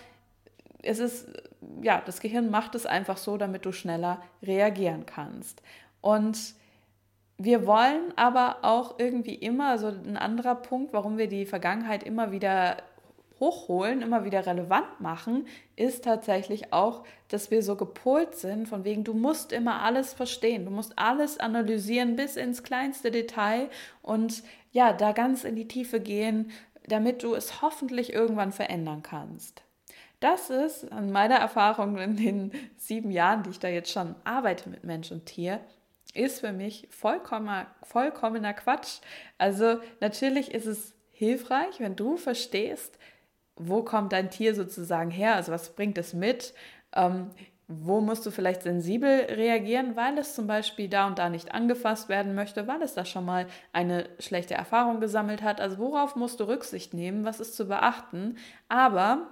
es 0.83 0.99
ist, 0.99 1.29
ja, 1.83 2.03
das 2.05 2.21
Gehirn 2.21 2.51
macht 2.51 2.75
es 2.75 2.87
einfach 2.87 3.17
so, 3.17 3.37
damit 3.37 3.65
du 3.65 3.73
schneller 3.73 4.23
reagieren 4.43 5.07
kannst. 5.07 5.63
Und 6.01 6.55
wir 7.39 7.67
wollen 7.67 8.13
aber 8.17 8.59
auch 8.63 8.99
irgendwie 8.99 9.35
immer, 9.35 9.79
so 9.79 9.89
ein 9.89 10.17
anderer 10.17 10.57
Punkt, 10.57 10.93
warum 10.93 11.19
wir 11.19 11.29
die 11.29 11.47
Vergangenheit 11.47 12.03
immer 12.03 12.33
wieder 12.33 12.77
hochholen, 13.41 14.03
immer 14.03 14.27
wieder 14.27 14.45
relevant 14.45 15.01
machen, 15.01 15.47
ist 15.75 16.05
tatsächlich 16.05 16.75
auch, 16.75 17.05
dass 17.29 17.51
wir 17.51 17.63
so 17.63 17.75
gepolt 17.75 18.35
sind, 18.35 18.69
von 18.69 18.85
wegen, 18.85 19.03
du 19.03 19.15
musst 19.15 19.53
immer 19.53 19.81
alles 19.81 20.13
verstehen, 20.13 20.67
du 20.67 20.71
musst 20.71 20.99
alles 20.99 21.41
analysieren 21.41 22.17
bis 22.17 22.37
ins 22.37 22.63
kleinste 22.63 23.11
Detail 23.11 23.71
und 24.03 24.43
ja, 24.73 24.93
da 24.93 25.13
ganz 25.13 25.45
in 25.45 25.57
die 25.57 25.67
Tiefe 25.67 26.01
gehen, 26.01 26.51
damit 26.87 27.23
du 27.23 27.35
es 27.35 27.63
hoffentlich 27.63 28.13
irgendwann 28.13 28.53
verändern 28.53 29.03
kannst. 29.03 29.63
Das 30.21 30.51
ist 30.51 30.93
an 30.93 31.11
meiner 31.11 31.37
Erfahrung 31.37 31.97
in 31.97 32.17
den 32.17 32.53
sieben 32.77 33.11
Jahren, 33.11 33.43
die 33.43 33.51
ich 33.51 33.59
da 33.59 33.69
jetzt 33.69 33.91
schon 33.91 34.15
arbeite 34.25 34.69
mit 34.69 34.85
Mensch 34.85 35.11
und 35.11 35.25
Tier, 35.25 35.61
ist 36.13 36.41
für 36.41 36.53
mich 36.53 36.89
vollkommener, 36.91 37.67
vollkommener 37.83 38.53
Quatsch. 38.53 39.01
Also 39.39 39.81
natürlich 40.01 40.53
ist 40.53 40.67
es 40.67 40.95
hilfreich, 41.11 41.81
wenn 41.81 41.97
du 41.97 42.17
verstehst, 42.17 42.99
wo 43.57 43.83
kommt 43.83 44.13
dein 44.13 44.31
Tier 44.31 44.55
sozusagen 44.55 45.11
her, 45.11 45.37
also 45.37 45.53
was 45.53 45.75
bringt 45.75 45.97
es 45.97 46.13
mit, 46.13 46.55
ähm, 46.95 47.31
wo 47.69 48.01
musst 48.01 48.27
du 48.27 48.31
vielleicht 48.31 48.63
sensibel 48.63 49.27
reagieren, 49.31 49.95
weil 49.95 50.19
es 50.19 50.35
zum 50.35 50.47
Beispiel 50.47 50.89
da 50.89 51.07
und 51.07 51.19
da 51.19 51.31
nicht 51.31 51.55
angefasst 51.55 52.09
werden 52.09 52.35
möchte, 52.35 52.67
weil 52.67 52.83
es 52.83 52.95
da 52.95 53.05
schon 53.05 53.25
mal 53.25 53.47
eine 53.73 54.09
schlechte 54.19 54.55
Erfahrung 54.55 55.01
gesammelt 55.01 55.43
hat. 55.43 55.61
Also 55.61 55.79
worauf 55.79 56.17
musst 56.17 56.41
du 56.41 56.45
Rücksicht 56.45 56.95
nehmen, 56.95 57.25
was 57.25 57.39
ist 57.39 57.55
zu 57.55 57.69
beachten. 57.69 58.37
Aber 58.69 59.29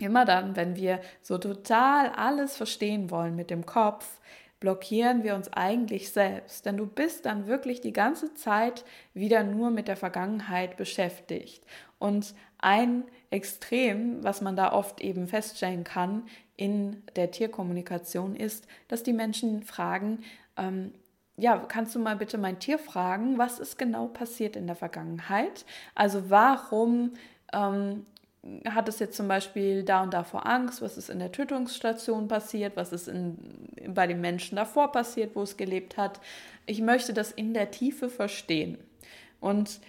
immer 0.00 0.24
dann, 0.24 0.56
wenn 0.56 0.76
wir 0.76 1.00
so 1.22 1.38
total 1.38 2.10
alles 2.10 2.56
verstehen 2.56 3.10
wollen 3.10 3.36
mit 3.36 3.50
dem 3.50 3.66
Kopf, 3.66 4.20
blockieren 4.60 5.22
wir 5.22 5.34
uns 5.34 5.52
eigentlich 5.52 6.12
selbst, 6.12 6.66
denn 6.66 6.76
du 6.76 6.86
bist 6.86 7.24
dann 7.24 7.46
wirklich 7.46 7.80
die 7.80 7.94
ganze 7.94 8.34
Zeit 8.34 8.84
wieder 9.14 9.42
nur 9.42 9.70
mit 9.70 9.88
der 9.88 9.96
Vergangenheit 9.96 10.76
beschäftigt. 10.76 11.64
Und 11.98 12.34
ein 12.58 13.04
Extrem, 13.30 14.24
was 14.24 14.40
man 14.40 14.56
da 14.56 14.72
oft 14.72 15.00
eben 15.00 15.28
feststellen 15.28 15.84
kann 15.84 16.24
in 16.56 17.02
der 17.14 17.30
Tierkommunikation, 17.30 18.34
ist, 18.34 18.66
dass 18.88 19.04
die 19.04 19.12
Menschen 19.12 19.62
fragen, 19.62 20.24
ähm, 20.56 20.92
ja, 21.36 21.56
kannst 21.56 21.94
du 21.94 22.00
mal 22.00 22.16
bitte 22.16 22.38
mein 22.38 22.58
Tier 22.58 22.78
fragen, 22.78 23.38
was 23.38 23.60
ist 23.60 23.78
genau 23.78 24.08
passiert 24.08 24.56
in 24.56 24.66
der 24.66 24.74
Vergangenheit? 24.74 25.64
Also 25.94 26.28
warum 26.28 27.12
ähm, 27.52 28.04
hat 28.68 28.88
es 28.88 28.98
jetzt 28.98 29.16
zum 29.16 29.28
Beispiel 29.28 29.82
da 29.82 30.02
und 30.02 30.14
da 30.14 30.24
vor 30.24 30.46
Angst, 30.46 30.80
was 30.80 30.96
ist 30.96 31.10
in 31.10 31.18
der 31.18 31.32
Tötungsstation 31.32 32.26
passiert, 32.26 32.76
was 32.76 32.92
ist 32.92 33.08
in, 33.08 33.36
bei 33.88 34.06
den 34.06 34.20
Menschen 34.20 34.56
davor 34.56 34.92
passiert, 34.92 35.36
wo 35.36 35.42
es 35.42 35.56
gelebt 35.56 35.96
hat. 35.96 36.20
Ich 36.64 36.80
möchte 36.80 37.12
das 37.12 37.32
in 37.32 37.52
der 37.52 37.70
Tiefe 37.70 38.08
verstehen. 38.08 38.78
Und 39.40 39.80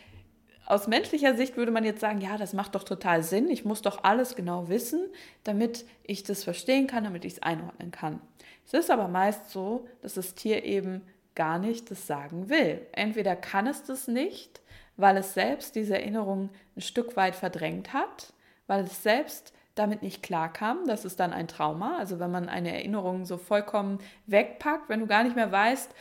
aus 0.65 0.87
menschlicher 0.87 1.35
Sicht 1.35 1.57
würde 1.57 1.71
man 1.71 1.85
jetzt 1.85 2.01
sagen, 2.01 2.21
ja, 2.21 2.37
das 2.37 2.53
macht 2.53 2.75
doch 2.75 2.83
total 2.83 3.23
Sinn, 3.23 3.49
ich 3.49 3.65
muss 3.65 3.81
doch 3.81 4.03
alles 4.03 4.35
genau 4.35 4.69
wissen, 4.69 5.01
damit 5.43 5.85
ich 6.03 6.23
das 6.23 6.43
verstehen 6.43 6.87
kann, 6.87 7.03
damit 7.03 7.25
ich 7.25 7.33
es 7.33 7.43
einordnen 7.43 7.91
kann. 7.91 8.21
Es 8.65 8.73
ist 8.73 8.91
aber 8.91 9.07
meist 9.07 9.49
so, 9.49 9.87
dass 10.01 10.13
das 10.13 10.35
Tier 10.35 10.63
eben 10.63 11.01
gar 11.35 11.59
nicht 11.59 11.89
das 11.89 12.07
sagen 12.07 12.49
will. 12.49 12.85
Entweder 12.91 13.35
kann 13.35 13.67
es 13.67 13.83
das 13.83 14.07
nicht, 14.07 14.61
weil 14.97 15.17
es 15.17 15.33
selbst 15.33 15.75
diese 15.75 15.97
Erinnerung 15.97 16.49
ein 16.75 16.81
Stück 16.81 17.15
weit 17.15 17.35
verdrängt 17.35 17.93
hat, 17.93 18.33
weil 18.71 18.85
es 18.85 19.03
selbst 19.03 19.51
damit 19.75 20.01
nicht 20.01 20.23
klarkam. 20.23 20.87
Das 20.87 21.03
ist 21.03 21.19
dann 21.19 21.33
ein 21.33 21.49
Trauma. 21.49 21.97
Also 21.97 22.21
wenn 22.21 22.31
man 22.31 22.47
eine 22.47 22.73
Erinnerung 22.73 23.25
so 23.25 23.35
vollkommen 23.35 23.99
wegpackt, 24.27 24.87
wenn 24.87 25.01
du 25.01 25.07
gar 25.07 25.25
nicht 25.25 25.35
mehr 25.35 25.51
weißt, 25.51 25.93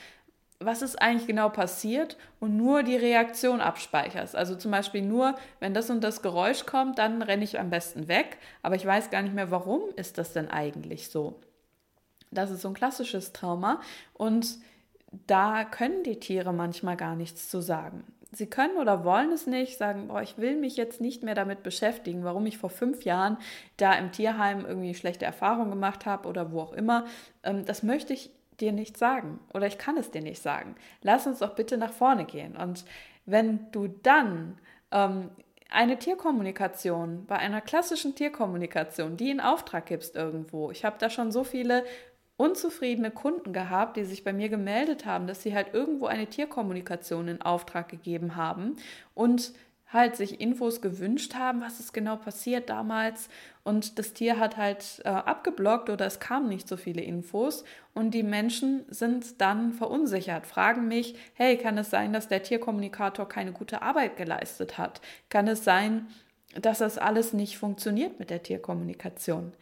was 0.60 0.80
ist 0.80 1.02
eigentlich 1.02 1.26
genau 1.26 1.48
passiert 1.48 2.16
und 2.38 2.56
nur 2.56 2.84
die 2.84 2.94
Reaktion 2.94 3.60
abspeicherst. 3.60 4.36
Also 4.36 4.54
zum 4.54 4.70
Beispiel 4.70 5.02
nur, 5.02 5.34
wenn 5.58 5.74
das 5.74 5.90
und 5.90 6.04
das 6.04 6.22
Geräusch 6.22 6.64
kommt, 6.64 6.98
dann 6.98 7.22
renne 7.22 7.42
ich 7.42 7.58
am 7.58 7.70
besten 7.70 8.06
weg, 8.06 8.38
aber 8.62 8.76
ich 8.76 8.86
weiß 8.86 9.10
gar 9.10 9.22
nicht 9.22 9.34
mehr, 9.34 9.50
warum 9.50 9.82
ist 9.96 10.16
das 10.16 10.32
denn 10.32 10.48
eigentlich 10.48 11.10
so. 11.10 11.40
Das 12.30 12.52
ist 12.52 12.62
so 12.62 12.68
ein 12.68 12.74
klassisches 12.74 13.32
Trauma 13.32 13.80
und 14.12 14.58
da 15.26 15.64
können 15.64 16.04
die 16.04 16.20
Tiere 16.20 16.52
manchmal 16.52 16.96
gar 16.96 17.16
nichts 17.16 17.48
zu 17.48 17.60
sagen 17.60 18.04
sie 18.32 18.46
können 18.46 18.76
oder 18.76 19.04
wollen 19.04 19.32
es 19.32 19.46
nicht, 19.46 19.78
sagen, 19.78 20.08
boah, 20.08 20.22
ich 20.22 20.38
will 20.38 20.56
mich 20.56 20.76
jetzt 20.76 21.00
nicht 21.00 21.22
mehr 21.22 21.34
damit 21.34 21.62
beschäftigen, 21.62 22.24
warum 22.24 22.46
ich 22.46 22.58
vor 22.58 22.70
fünf 22.70 23.04
Jahren 23.04 23.38
da 23.76 23.94
im 23.94 24.12
Tierheim 24.12 24.64
irgendwie 24.64 24.94
schlechte 24.94 25.24
Erfahrungen 25.24 25.70
gemacht 25.70 26.06
habe 26.06 26.28
oder 26.28 26.52
wo 26.52 26.60
auch 26.60 26.72
immer. 26.72 27.06
Ähm, 27.42 27.64
das 27.64 27.82
möchte 27.82 28.12
ich 28.12 28.30
dir 28.60 28.72
nicht 28.72 28.98
sagen 28.98 29.40
oder 29.54 29.66
ich 29.66 29.78
kann 29.78 29.96
es 29.96 30.10
dir 30.10 30.22
nicht 30.22 30.42
sagen. 30.42 30.74
Lass 31.02 31.26
uns 31.26 31.38
doch 31.38 31.54
bitte 31.54 31.78
nach 31.78 31.92
vorne 31.92 32.24
gehen. 32.24 32.56
Und 32.56 32.84
wenn 33.26 33.70
du 33.72 33.88
dann 33.88 34.58
ähm, 34.90 35.30
eine 35.70 35.98
Tierkommunikation, 35.98 37.26
bei 37.26 37.36
einer 37.36 37.60
klassischen 37.60 38.14
Tierkommunikation, 38.14 39.16
die 39.16 39.30
in 39.30 39.40
Auftrag 39.40 39.86
gibst 39.86 40.16
irgendwo. 40.16 40.70
Ich 40.70 40.84
habe 40.84 40.96
da 40.98 41.08
schon 41.08 41.30
so 41.30 41.44
viele 41.44 41.84
unzufriedene 42.40 43.10
Kunden 43.10 43.52
gehabt, 43.52 43.98
die 43.98 44.04
sich 44.04 44.24
bei 44.24 44.32
mir 44.32 44.48
gemeldet 44.48 45.04
haben, 45.04 45.26
dass 45.26 45.42
sie 45.42 45.54
halt 45.54 45.74
irgendwo 45.74 46.06
eine 46.06 46.26
Tierkommunikation 46.26 47.28
in 47.28 47.42
Auftrag 47.42 47.90
gegeben 47.90 48.34
haben 48.34 48.76
und 49.14 49.52
halt 49.92 50.16
sich 50.16 50.40
Infos 50.40 50.80
gewünscht 50.80 51.34
haben, 51.34 51.60
was 51.60 51.80
ist 51.80 51.92
genau 51.92 52.16
passiert 52.16 52.70
damals 52.70 53.28
und 53.62 53.98
das 53.98 54.14
Tier 54.14 54.38
hat 54.38 54.56
halt 54.56 55.02
äh, 55.04 55.08
abgeblockt 55.08 55.90
oder 55.90 56.06
es 56.06 56.18
kamen 56.18 56.48
nicht 56.48 56.66
so 56.66 56.78
viele 56.78 57.02
Infos 57.02 57.62
und 57.92 58.12
die 58.12 58.22
Menschen 58.22 58.86
sind 58.88 59.42
dann 59.42 59.74
verunsichert, 59.74 60.46
fragen 60.46 60.88
mich, 60.88 61.16
hey, 61.34 61.58
kann 61.58 61.76
es 61.76 61.90
sein, 61.90 62.14
dass 62.14 62.28
der 62.28 62.42
Tierkommunikator 62.42 63.28
keine 63.28 63.52
gute 63.52 63.82
Arbeit 63.82 64.16
geleistet 64.16 64.78
hat? 64.78 65.02
Kann 65.28 65.46
es 65.46 65.62
sein, 65.62 66.06
dass 66.58 66.78
das 66.78 66.96
alles 66.96 67.34
nicht 67.34 67.58
funktioniert 67.58 68.18
mit 68.18 68.30
der 68.30 68.42
Tierkommunikation? 68.42 69.52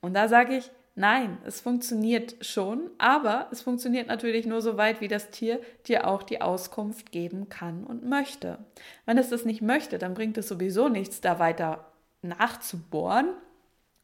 Und 0.00 0.14
da 0.14 0.28
sage 0.28 0.56
ich, 0.56 0.70
Nein, 0.94 1.38
es 1.46 1.62
funktioniert 1.62 2.36
schon, 2.44 2.90
aber 2.98 3.48
es 3.50 3.62
funktioniert 3.62 4.08
natürlich 4.08 4.44
nur 4.46 4.60
so 4.60 4.76
weit, 4.76 5.00
wie 5.00 5.08
das 5.08 5.30
Tier 5.30 5.60
dir 5.86 6.06
auch 6.06 6.22
die 6.22 6.42
Auskunft 6.42 7.12
geben 7.12 7.48
kann 7.48 7.84
und 7.84 8.04
möchte. 8.04 8.58
Wenn 9.06 9.16
es 9.16 9.30
das 9.30 9.46
nicht 9.46 9.62
möchte, 9.62 9.98
dann 9.98 10.12
bringt 10.12 10.36
es 10.36 10.48
sowieso 10.48 10.90
nichts, 10.90 11.22
da 11.22 11.38
weiter 11.38 11.92
nachzubohren. 12.20 13.30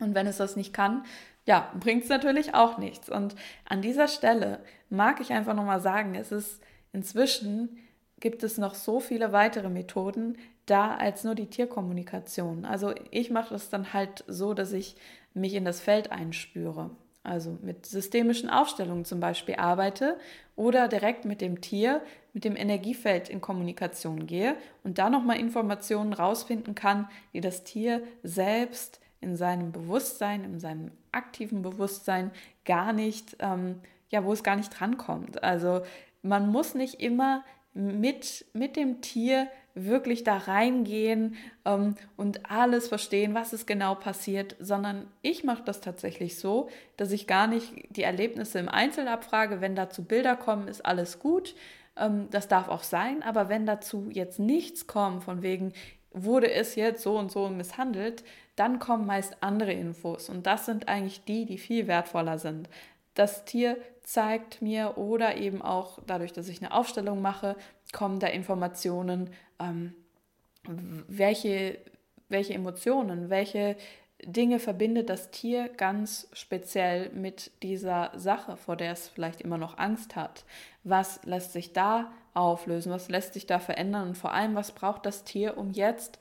Und 0.01 0.15
wenn 0.15 0.27
es 0.27 0.39
das 0.39 0.57
nicht 0.57 0.73
kann, 0.73 1.05
ja, 1.45 1.71
bringt 1.79 2.05
es 2.05 2.09
natürlich 2.09 2.55
auch 2.55 2.79
nichts. 2.79 3.11
Und 3.11 3.35
an 3.67 3.83
dieser 3.83 4.09
Stelle 4.09 4.61
mag 4.89 5.21
ich 5.21 5.33
einfach 5.33 5.55
nochmal 5.55 5.81
sagen, 5.81 6.15
es 6.15 6.33
ist 6.33 6.63
inzwischen 6.93 7.79
gibt 8.21 8.43
es 8.43 8.59
noch 8.59 8.75
so 8.75 8.99
viele 8.99 9.33
weitere 9.33 9.69
Methoden 9.69 10.39
da 10.67 10.97
als 10.97 11.25
nur 11.25 11.35
die 11.35 11.49
Tierkommunikation. 11.49 12.65
Also 12.65 12.95
ich 13.11 13.31
mache 13.31 13.55
das 13.55 13.71
dann 13.71 13.93
halt 13.93 14.25
so, 14.27 14.55
dass 14.55 14.73
ich 14.73 14.97
mich 15.39 15.55
in 15.55 15.65
das 15.65 15.81
Feld 15.81 16.13
einspüre. 16.13 16.91
Also 17.23 17.59
mit 17.63 17.85
systemischen 17.85 18.49
Aufstellungen 18.49 19.05
zum 19.05 19.21
Beispiel 19.21 19.57
arbeite 19.57 20.19
oder 20.57 20.89
direkt 20.89 21.25
mit 21.25 21.41
dem 21.41 21.61
Tier, 21.61 22.01
mit 22.33 22.45
dem 22.45 22.57
Energiefeld 22.57 23.29
in 23.29 23.41
Kommunikation 23.41 24.27
gehe 24.27 24.57
und 24.83 24.99
da 24.99 25.11
nochmal 25.11 25.39
Informationen 25.39 26.13
rausfinden 26.13 26.75
kann, 26.75 27.09
die 27.35 27.41
das 27.41 27.65
Tier 27.65 28.03
selbst 28.23 29.01
in 29.21 29.37
seinem 29.37 29.73
Bewusstsein, 29.73 30.45
in 30.45 30.61
seinem 30.61 30.93
aktiven 31.13 31.63
Bewusstsein 31.63 32.31
gar 32.65 32.93
nicht, 32.93 33.37
ähm, 33.41 33.81
ja, 34.09 34.25
wo 34.25 34.33
es 34.33 34.43
gar 34.43 34.57
nicht 34.57 34.71
drankommt. 34.79 35.43
Also 35.43 35.83
man 36.23 36.49
muss 36.49 36.75
nicht 36.75 36.95
immer 36.95 37.45
mit, 37.75 38.47
mit 38.55 38.77
dem 38.77 39.01
Tier 39.01 39.49
wirklich 39.87 40.25
da 40.25 40.37
reingehen 40.37 41.37
ähm, 41.65 41.95
und 42.17 42.51
alles 42.51 42.89
verstehen, 42.89 43.35
was 43.35 43.53
ist 43.53 43.67
genau 43.67 43.95
passiert, 43.95 44.57
sondern 44.59 45.07
ich 45.23 45.45
mache 45.45 45.63
das 45.65 45.81
tatsächlich 45.81 46.39
so, 46.39 46.69
dass 46.97 47.13
ich 47.13 47.27
gar 47.27 47.47
nicht 47.47 47.73
die 47.91 48.03
Erlebnisse 48.03 48.59
im 48.59 48.69
Einzelnen 48.69 49.09
abfrage. 49.09 49.61
Wenn 49.61 49.77
dazu 49.77 50.05
Bilder 50.05 50.37
kommen, 50.37 50.69
ist 50.69 50.85
alles 50.85 51.19
gut. 51.19 51.55
Ähm, 51.97 52.29
das 52.31 52.49
darf 52.49 52.69
auch 52.69 52.83
sein, 52.83 53.23
aber 53.23 53.49
wenn 53.49 53.67
dazu 53.67 54.09
jetzt 54.11 54.39
nichts 54.39 54.87
kommt, 54.87 55.25
von 55.25 55.43
wegen, 55.43 55.73
wurde 56.13 56.51
es 56.51 56.75
jetzt 56.75 57.03
so 57.03 57.19
und 57.19 57.31
so 57.31 57.49
misshandelt, 57.49 58.25
dann 58.57 58.79
kommen 58.79 59.07
meist 59.07 59.37
andere 59.43 59.73
Infos 59.73 60.29
und 60.29 60.47
das 60.47 60.67
sind 60.67 60.89
eigentlich 60.89 61.25
die, 61.25 61.45
die 61.45 61.59
viel 61.59 61.87
wertvoller 61.87 62.39
sind. 62.39 62.69
Das 63.15 63.45
Tier 63.45 63.77
zeigt 64.03 64.63
mir 64.63 64.97
oder 64.97 65.37
eben 65.37 65.61
auch 65.61 65.99
dadurch, 66.07 66.33
dass 66.33 66.49
ich 66.49 66.63
eine 66.63 66.73
Aufstellung 66.73 67.21
mache, 67.21 67.57
kommen 67.93 68.21
da 68.21 68.27
Informationen, 68.27 69.31
ähm, 69.59 69.95
welche, 70.65 71.79
welche 72.29 72.55
Emotionen, 72.55 73.31
welche 73.31 73.77
Dinge 74.25 74.59
verbindet 74.59 75.09
das 75.11 75.31
Tier 75.31 75.69
ganz 75.69 76.29
speziell 76.33 77.11
mit 77.11 77.53
dieser 77.63 78.11
Sache, 78.17 78.57
vor 78.57 78.77
der 78.77 78.93
es 78.93 79.09
vielleicht 79.09 79.41
immer 79.41 79.59
noch 79.59 79.79
Angst 79.79 80.17
hat. 80.17 80.45
Was 80.83 81.21
lässt 81.25 81.53
sich 81.53 81.73
da 81.73 82.11
auflösen? 82.35 82.91
Was 82.91 83.09
lässt 83.09 83.35
sich 83.35 83.47
da 83.47 83.61
verändern? 83.61 84.09
Und 84.09 84.19
vor 84.19 84.33
allem, 84.33 84.55
was 84.57 84.73
braucht 84.73 85.07
das 85.07 85.25
Tier, 85.25 85.57
um 85.57 85.71
jetzt 85.71 86.19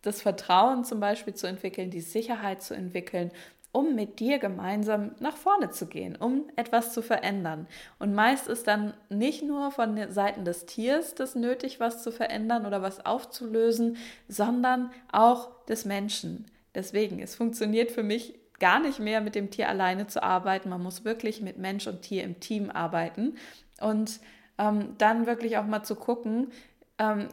das 0.00 0.22
Vertrauen 0.22 0.84
zum 0.84 1.00
Beispiel 1.00 1.34
zu 1.34 1.46
entwickeln, 1.46 1.90
die 1.90 2.00
Sicherheit 2.00 2.62
zu 2.62 2.74
entwickeln 2.74 3.30
um 3.74 3.96
mit 3.96 4.20
dir 4.20 4.38
gemeinsam 4.38 5.16
nach 5.18 5.36
vorne 5.36 5.68
zu 5.70 5.86
gehen, 5.86 6.14
um 6.14 6.44
etwas 6.54 6.94
zu 6.94 7.02
verändern. 7.02 7.66
Und 7.98 8.14
meist 8.14 8.46
ist 8.46 8.68
dann 8.68 8.94
nicht 9.08 9.42
nur 9.42 9.72
von 9.72 9.96
den 9.96 10.12
Seiten 10.12 10.44
des 10.44 10.64
Tiers 10.64 11.16
das 11.16 11.34
nötig, 11.34 11.80
was 11.80 12.02
zu 12.02 12.12
verändern 12.12 12.66
oder 12.66 12.82
was 12.82 13.04
aufzulösen, 13.04 13.96
sondern 14.28 14.92
auch 15.10 15.64
des 15.66 15.84
Menschen. 15.84 16.46
Deswegen, 16.72 17.18
es 17.18 17.34
funktioniert 17.34 17.90
für 17.90 18.04
mich 18.04 18.38
gar 18.60 18.78
nicht 18.78 19.00
mehr 19.00 19.20
mit 19.20 19.34
dem 19.34 19.50
Tier 19.50 19.68
alleine 19.68 20.06
zu 20.06 20.22
arbeiten. 20.22 20.68
Man 20.68 20.82
muss 20.82 21.04
wirklich 21.04 21.42
mit 21.42 21.58
Mensch 21.58 21.88
und 21.88 22.02
Tier 22.02 22.22
im 22.22 22.38
Team 22.38 22.70
arbeiten 22.70 23.36
und 23.80 24.20
ähm, 24.56 24.94
dann 24.98 25.26
wirklich 25.26 25.58
auch 25.58 25.66
mal 25.66 25.82
zu 25.82 25.96
gucken, 25.96 26.52
ähm, 26.98 27.26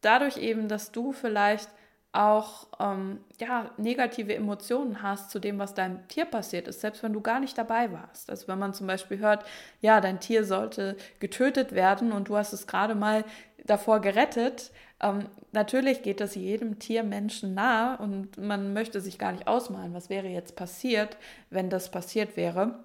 dadurch 0.00 0.38
eben, 0.38 0.68
dass 0.68 0.90
du 0.90 1.12
vielleicht 1.12 1.68
auch 2.12 2.68
ähm, 2.78 3.20
ja, 3.40 3.70
negative 3.78 4.34
Emotionen 4.34 5.02
hast 5.02 5.30
zu 5.30 5.38
dem, 5.38 5.58
was 5.58 5.74
deinem 5.74 6.06
Tier 6.08 6.26
passiert 6.26 6.68
ist, 6.68 6.82
selbst 6.82 7.02
wenn 7.02 7.14
du 7.14 7.22
gar 7.22 7.40
nicht 7.40 7.56
dabei 7.56 7.90
warst. 7.90 8.28
Also 8.28 8.48
wenn 8.48 8.58
man 8.58 8.74
zum 8.74 8.86
Beispiel 8.86 9.18
hört, 9.18 9.44
ja, 9.80 10.00
dein 10.00 10.20
Tier 10.20 10.44
sollte 10.44 10.96
getötet 11.20 11.72
werden 11.72 12.12
und 12.12 12.28
du 12.28 12.36
hast 12.36 12.52
es 12.52 12.66
gerade 12.66 12.94
mal 12.94 13.24
davor 13.64 14.00
gerettet, 14.00 14.72
ähm, 15.00 15.26
natürlich 15.52 16.02
geht 16.02 16.20
das 16.20 16.34
jedem 16.34 16.78
Tier 16.78 17.02
Menschen 17.02 17.54
nah 17.54 17.94
und 17.94 18.36
man 18.36 18.74
möchte 18.74 19.00
sich 19.00 19.18
gar 19.18 19.32
nicht 19.32 19.46
ausmalen, 19.46 19.94
was 19.94 20.10
wäre 20.10 20.28
jetzt 20.28 20.54
passiert, 20.54 21.16
wenn 21.48 21.70
das 21.70 21.90
passiert 21.90 22.36
wäre. 22.36 22.84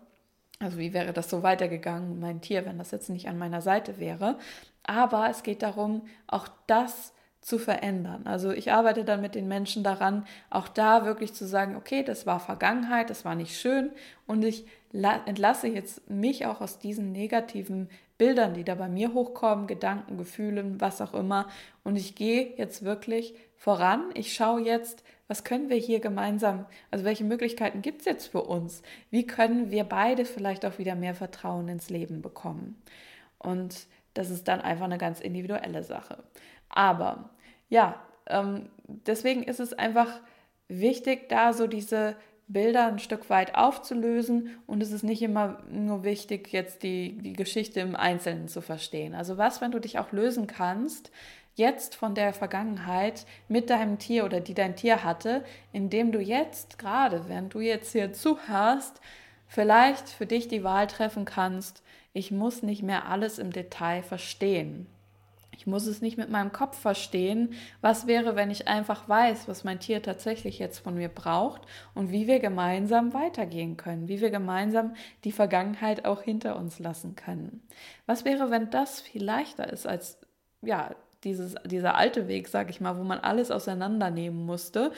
Also 0.59 0.77
wie 0.77 0.93
wäre 0.93 1.13
das 1.13 1.29
so 1.29 1.43
weitergegangen, 1.43 2.19
mein 2.19 2.41
Tier, 2.41 2.65
wenn 2.65 2.79
das 2.79 2.91
jetzt 2.91 3.09
nicht 3.09 3.27
an 3.27 3.37
meiner 3.37 3.61
Seite 3.61 3.99
wäre. 3.99 4.39
Aber 4.83 5.29
es 5.29 5.43
geht 5.43 5.61
darum, 5.61 6.07
auch 6.27 6.47
das 6.65 7.13
zu 7.47 7.59
verändern. 7.59 8.23
Also 8.25 8.51
ich 8.51 8.73
arbeite 8.73 9.05
dann 9.05 9.21
mit 9.21 9.33
den 9.33 9.47
Menschen 9.47 9.81
daran, 9.81 10.25
auch 10.49 10.67
da 10.67 11.05
wirklich 11.05 11.33
zu 11.33 11.47
sagen, 11.47 11.77
okay, 11.77 12.03
das 12.03 12.25
war 12.25 12.41
Vergangenheit, 12.41 13.09
das 13.09 13.23
war 13.23 13.35
nicht 13.35 13.57
schön 13.57 13.91
und 14.25 14.43
ich 14.43 14.65
entlasse 14.91 15.69
jetzt 15.69 16.09
mich 16.09 16.45
auch 16.45 16.59
aus 16.59 16.77
diesen 16.77 17.13
negativen 17.13 17.87
Bildern, 18.17 18.53
die 18.53 18.65
da 18.65 18.75
bei 18.75 18.89
mir 18.89 19.13
hochkommen, 19.13 19.65
Gedanken, 19.65 20.17
Gefühlen, 20.17 20.81
was 20.81 20.99
auch 20.99 21.13
immer. 21.13 21.47
Und 21.85 21.95
ich 21.95 22.15
gehe 22.15 22.53
jetzt 22.57 22.83
wirklich 22.83 23.33
voran. 23.55 24.03
Ich 24.13 24.33
schaue 24.33 24.59
jetzt, 24.59 25.05
was 25.29 25.45
können 25.45 25.69
wir 25.69 25.77
hier 25.77 26.01
gemeinsam, 26.01 26.65
also 26.91 27.05
welche 27.05 27.23
Möglichkeiten 27.23 27.81
gibt 27.81 28.01
es 28.01 28.05
jetzt 28.07 28.27
für 28.27 28.41
uns? 28.41 28.81
Wie 29.09 29.25
können 29.25 29.71
wir 29.71 29.85
beide 29.85 30.25
vielleicht 30.25 30.65
auch 30.65 30.79
wieder 30.79 30.95
mehr 30.95 31.15
Vertrauen 31.15 31.69
ins 31.69 31.89
Leben 31.89 32.21
bekommen? 32.21 32.75
Und 33.37 33.87
das 34.15 34.31
ist 34.31 34.49
dann 34.49 34.59
einfach 34.59 34.85
eine 34.85 34.97
ganz 34.97 35.21
individuelle 35.21 35.83
Sache. 35.83 36.21
Aber 36.67 37.29
ja, 37.69 38.01
ähm, 38.27 38.69
deswegen 38.87 39.43
ist 39.43 39.59
es 39.59 39.73
einfach 39.73 40.19
wichtig, 40.67 41.29
da 41.29 41.53
so 41.53 41.67
diese 41.67 42.15
Bilder 42.47 42.87
ein 42.87 42.99
Stück 42.99 43.29
weit 43.29 43.55
aufzulösen 43.55 44.57
und 44.67 44.81
es 44.81 44.91
ist 44.91 45.03
nicht 45.03 45.21
immer 45.21 45.59
nur 45.69 46.03
wichtig, 46.03 46.53
jetzt 46.53 46.81
die, 46.83 47.17
die 47.17 47.33
Geschichte 47.33 47.81
im 47.81 47.95
Einzelnen 47.95 48.47
zu 48.47 48.61
verstehen. 48.61 49.15
Also 49.15 49.37
was, 49.37 49.59
wenn 49.59 49.71
du 49.71 49.79
dich 49.79 49.99
auch 49.99 50.13
lösen 50.13 50.47
kannst, 50.47 51.11
jetzt 51.55 51.95
von 51.95 52.15
der 52.15 52.33
Vergangenheit 52.33 53.25
mit 53.49 53.69
deinem 53.69 53.99
Tier 53.99 54.23
oder 54.23 54.39
die 54.39 54.53
dein 54.53 54.75
Tier 54.75 55.03
hatte, 55.03 55.43
indem 55.73 56.11
du 56.11 56.19
jetzt 56.19 56.79
gerade, 56.79 57.27
wenn 57.27 57.49
du 57.49 57.59
jetzt 57.59 57.91
hier 57.91 58.13
zuhörst, 58.13 59.01
vielleicht 59.47 60.07
für 60.07 60.25
dich 60.25 60.47
die 60.47 60.63
Wahl 60.63 60.87
treffen 60.87 61.25
kannst, 61.25 61.83
ich 62.13 62.31
muss 62.31 62.63
nicht 62.63 62.83
mehr 62.83 63.07
alles 63.09 63.39
im 63.39 63.51
Detail 63.51 64.03
verstehen. 64.03 64.87
Ich 65.57 65.67
muss 65.67 65.87
es 65.87 66.01
nicht 66.01 66.17
mit 66.17 66.29
meinem 66.29 66.51
Kopf 66.51 66.79
verstehen. 66.79 67.53
Was 67.81 68.07
wäre, 68.07 68.35
wenn 68.35 68.51
ich 68.51 68.67
einfach 68.67 69.09
weiß, 69.09 69.47
was 69.47 69.63
mein 69.63 69.79
Tier 69.79 70.01
tatsächlich 70.01 70.59
jetzt 70.59 70.79
von 70.79 70.95
mir 70.95 71.09
braucht 71.09 71.61
und 71.95 72.11
wie 72.11 72.27
wir 72.27 72.39
gemeinsam 72.39 73.13
weitergehen 73.13 73.75
können, 73.75 74.07
wie 74.07 74.21
wir 74.21 74.29
gemeinsam 74.29 74.95
die 75.23 75.31
Vergangenheit 75.31 76.05
auch 76.05 76.21
hinter 76.21 76.57
uns 76.57 76.79
lassen 76.79 77.15
können. 77.15 77.63
Was 78.05 78.23
wäre, 78.23 78.51
wenn 78.51 78.69
das 78.69 79.01
viel 79.01 79.23
leichter 79.23 79.71
ist 79.71 79.87
als 79.87 80.19
ja, 80.61 80.95
dieses, 81.23 81.55
dieser 81.65 81.95
alte 81.95 82.27
Weg, 82.27 82.47
sag 82.47 82.69
ich 82.69 82.79
mal, 82.79 82.97
wo 82.97 83.03
man 83.03 83.19
alles 83.19 83.51
auseinandernehmen 83.51 84.45
musste, 84.45 84.91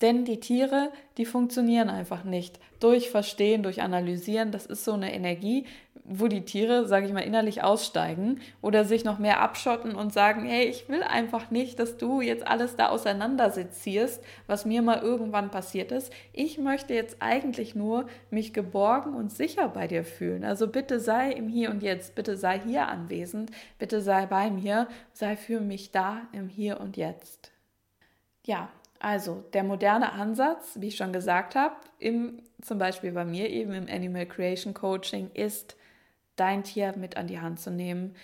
denn 0.00 0.24
die 0.24 0.40
Tiere, 0.40 0.92
die 1.16 1.24
funktionieren 1.24 1.90
einfach 1.90 2.24
nicht. 2.24 2.60
Durch 2.80 3.10
Verstehen, 3.10 3.62
durch 3.62 3.82
Analysieren, 3.82 4.52
das 4.52 4.66
ist 4.66 4.84
so 4.84 4.92
eine 4.92 5.12
Energie, 5.12 5.66
wo 6.10 6.26
die 6.26 6.44
Tiere, 6.44 6.86
sage 6.86 7.06
ich 7.06 7.12
mal, 7.12 7.20
innerlich 7.20 7.62
aussteigen 7.62 8.40
oder 8.62 8.84
sich 8.84 9.04
noch 9.04 9.18
mehr 9.18 9.40
abschotten 9.40 9.94
und 9.94 10.12
sagen, 10.12 10.46
hey, 10.46 10.64
ich 10.64 10.88
will 10.88 11.02
einfach 11.02 11.50
nicht, 11.50 11.78
dass 11.78 11.98
du 11.98 12.22
jetzt 12.22 12.46
alles 12.46 12.76
da 12.76 12.88
auseinandersezierst, 12.88 14.22
was 14.46 14.64
mir 14.64 14.80
mal 14.80 15.00
irgendwann 15.00 15.50
passiert 15.50 15.92
ist. 15.92 16.10
Ich 16.32 16.56
möchte 16.56 16.94
jetzt 16.94 17.18
eigentlich 17.20 17.74
nur 17.74 18.06
mich 18.30 18.54
geborgen 18.54 19.14
und 19.14 19.30
sicher 19.30 19.68
bei 19.68 19.86
dir 19.86 20.04
fühlen. 20.04 20.44
Also 20.44 20.66
bitte 20.68 20.98
sei 20.98 21.30
im 21.32 21.48
Hier 21.48 21.70
und 21.70 21.82
Jetzt, 21.82 22.14
bitte 22.14 22.36
sei 22.36 22.60
hier 22.60 22.88
anwesend, 22.88 23.50
bitte 23.78 24.00
sei 24.00 24.24
bei 24.26 24.50
mir, 24.50 24.88
sei 25.12 25.36
für 25.36 25.60
mich 25.60 25.90
da 25.90 26.22
im 26.32 26.48
Hier 26.48 26.80
und 26.80 26.96
Jetzt. 26.96 27.52
Ja, 28.46 28.70
also 29.00 29.44
der 29.52 29.64
moderne 29.64 30.12
Ansatz, 30.12 30.76
wie 30.80 30.88
ich 30.88 30.96
schon 30.96 31.12
gesagt 31.12 31.54
habe, 31.54 31.76
im, 31.98 32.42
zum 32.62 32.78
Beispiel 32.78 33.12
bei 33.12 33.24
mir 33.24 33.48
eben 33.50 33.72
im 33.72 33.88
Animal 33.88 34.26
Creation 34.26 34.74
Coaching, 34.74 35.30
ist, 35.34 35.76
dein 36.36 36.64
Tier 36.64 36.94
mit 36.96 37.16
an 37.16 37.26
die 37.26 37.40
Hand 37.40 37.60
zu 37.60 37.70
nehmen, 37.70 38.14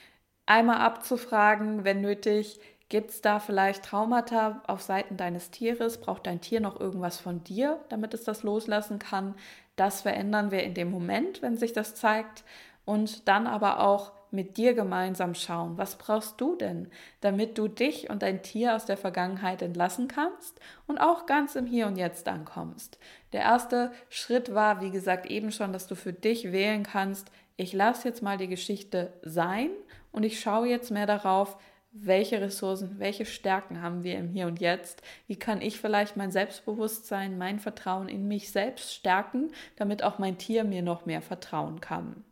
einmal 0.47 0.79
abzufragen, 0.79 1.85
wenn 1.85 2.01
nötig, 2.01 2.61
gibt 2.89 3.11
es 3.11 3.21
da 3.21 3.41
vielleicht 3.41 3.85
Traumata 3.85 4.63
auf 4.67 4.83
Seiten 4.83 5.17
deines 5.17 5.51
Tieres? 5.51 5.99
Braucht 5.99 6.27
dein 6.27 6.41
Tier 6.41 6.61
noch 6.61 6.79
irgendwas 6.79 7.19
von 7.19 7.43
dir, 7.43 7.81
damit 7.89 8.15
es 8.15 8.25
das 8.25 8.43
loslassen 8.43 8.99
kann? 8.99 9.35
Das 9.77 10.03
verändern 10.03 10.51
wir 10.51 10.63
in 10.63 10.75
dem 10.75 10.91
Moment, 10.91 11.43
wenn 11.43 11.57
sich 11.57 11.73
das 11.73 11.95
zeigt. 11.95 12.45
Und 12.85 13.27
dann 13.27 13.47
aber 13.47 13.81
auch 13.81 14.13
mit 14.35 14.57
dir 14.57 14.75
gemeinsam 14.75 15.35
schauen, 15.35 15.79
was 15.79 15.97
brauchst 15.97 16.41
du 16.41 16.57
denn, 16.57 16.91
damit 17.21 17.57
du 17.57 17.69
dich 17.69 18.11
und 18.11 18.23
dein 18.23 18.43
Tier 18.43 18.75
aus 18.77 18.85
der 18.85 18.97
Vergangenheit 18.97 19.63
entlassen 19.63 20.09
kannst 20.09 20.61
und 20.87 20.99
auch 20.99 21.27
ganz 21.27 21.55
im 21.55 21.67
Hier 21.67 21.87
und 21.87 21.97
Jetzt 21.97 22.29
ankommst. 22.29 22.99
Der 23.33 23.43
erste 23.43 23.93
Schritt 24.11 24.55
war, 24.55 24.81
wie 24.81 24.91
gesagt, 24.91 25.27
eben 25.27 25.53
schon, 25.53 25.73
dass 25.73 25.87
du 25.87 25.95
für 25.95 26.13
dich 26.13 26.53
wählen 26.53 26.83
kannst, 26.83 27.31
ich 27.57 27.73
lasse 27.73 28.09
jetzt 28.09 28.23
mal 28.23 28.37
die 28.37 28.49
Geschichte 28.49 29.13
sein 29.23 29.71
und 30.11 30.25
ich 30.25 30.41
schaue 30.41 30.69
jetzt 30.69 30.91
mehr 30.91 31.07
darauf, 31.07 31.57
welche 31.97 32.41
Ressourcen, 32.41 32.99
welche 32.99 33.25
Stärken 33.25 33.81
haben 33.81 34.03
wir 34.03 34.19
im 34.19 34.29
Hier 34.29 34.49
und 34.49 34.61
Jetzt? 34.61 35.03
Wie 35.29 35.37
kann 35.37 35.63
ich 35.63 35.81
vielleicht 35.81 36.17
mein 36.17 36.33
Selbstbewusstsein, 36.33 37.39
mein 37.39 37.61
Vertrauen 37.61 38.09
in 38.09 38.27
mich 38.27 38.51
selbst 38.51 38.93
stärken, 38.93 39.53
damit 39.77 40.03
auch 40.03 40.19
mein 40.19 40.37
Tier 40.37 40.65
mir 40.65 40.83
noch 40.83 41.07
mehr 41.07 41.23
vertrauen 41.23 41.81
kann? 41.81 42.25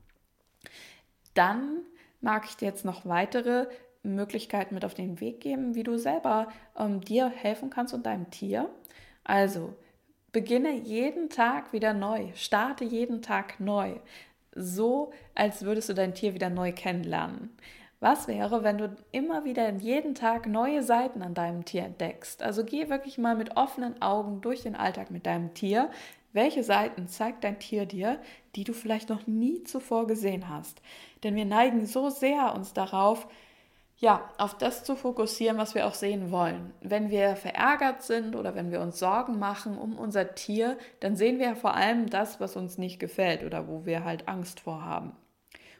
Dann 1.34 1.78
mag 2.22 2.44
ich 2.46 2.56
dir 2.56 2.66
jetzt 2.66 2.84
noch 2.84 3.04
weitere 3.04 3.66
Möglichkeiten 4.02 4.74
mit 4.74 4.84
auf 4.84 4.94
den 4.94 5.20
Weg 5.20 5.40
geben, 5.40 5.74
wie 5.74 5.82
du 5.82 5.98
selber 5.98 6.48
ähm, 6.76 7.00
dir 7.00 7.28
helfen 7.28 7.70
kannst 7.70 7.94
und 7.94 8.06
deinem 8.06 8.30
Tier. 8.30 8.68
Also 9.24 9.74
beginne 10.32 10.72
jeden 10.72 11.28
Tag 11.28 11.72
wieder 11.72 11.92
neu, 11.92 12.28
starte 12.34 12.84
jeden 12.84 13.22
Tag 13.22 13.60
neu, 13.60 13.96
so 14.54 15.12
als 15.34 15.62
würdest 15.62 15.88
du 15.88 15.94
dein 15.94 16.14
Tier 16.14 16.34
wieder 16.34 16.50
neu 16.50 16.72
kennenlernen. 16.72 17.50
Was 18.00 18.26
wäre, 18.26 18.64
wenn 18.64 18.78
du 18.78 18.96
immer 19.12 19.44
wieder 19.44 19.70
jeden 19.74 20.16
Tag 20.16 20.48
neue 20.48 20.82
Seiten 20.82 21.22
an 21.22 21.34
deinem 21.34 21.64
Tier 21.64 21.84
entdeckst? 21.84 22.42
Also 22.42 22.64
geh 22.64 22.88
wirklich 22.88 23.16
mal 23.16 23.36
mit 23.36 23.56
offenen 23.56 24.02
Augen 24.02 24.40
durch 24.40 24.62
den 24.62 24.74
Alltag 24.74 25.12
mit 25.12 25.24
deinem 25.24 25.54
Tier. 25.54 25.88
Welche 26.32 26.62
Seiten 26.62 27.08
zeigt 27.08 27.44
dein 27.44 27.58
Tier 27.58 27.84
dir, 27.84 28.20
die 28.56 28.64
du 28.64 28.72
vielleicht 28.72 29.10
noch 29.10 29.26
nie 29.26 29.64
zuvor 29.64 30.06
gesehen 30.06 30.48
hast? 30.48 30.80
Denn 31.22 31.34
wir 31.34 31.44
neigen 31.44 31.84
so 31.84 32.08
sehr 32.08 32.54
uns 32.54 32.72
darauf, 32.72 33.28
ja, 33.98 34.28
auf 34.38 34.56
das 34.56 34.82
zu 34.82 34.96
fokussieren, 34.96 35.58
was 35.58 35.74
wir 35.74 35.86
auch 35.86 35.94
sehen 35.94 36.32
wollen. 36.32 36.72
Wenn 36.80 37.10
wir 37.10 37.36
verärgert 37.36 38.02
sind 38.02 38.34
oder 38.34 38.54
wenn 38.54 38.72
wir 38.72 38.80
uns 38.80 38.98
Sorgen 38.98 39.38
machen 39.38 39.78
um 39.78 39.96
unser 39.96 40.34
Tier, 40.34 40.76
dann 41.00 41.14
sehen 41.14 41.38
wir 41.38 41.54
vor 41.54 41.74
allem 41.74 42.10
das, 42.10 42.40
was 42.40 42.56
uns 42.56 42.78
nicht 42.78 42.98
gefällt 42.98 43.44
oder 43.44 43.68
wo 43.68 43.84
wir 43.84 44.02
halt 44.02 44.26
Angst 44.26 44.60
vor 44.60 44.84
haben. 44.84 45.12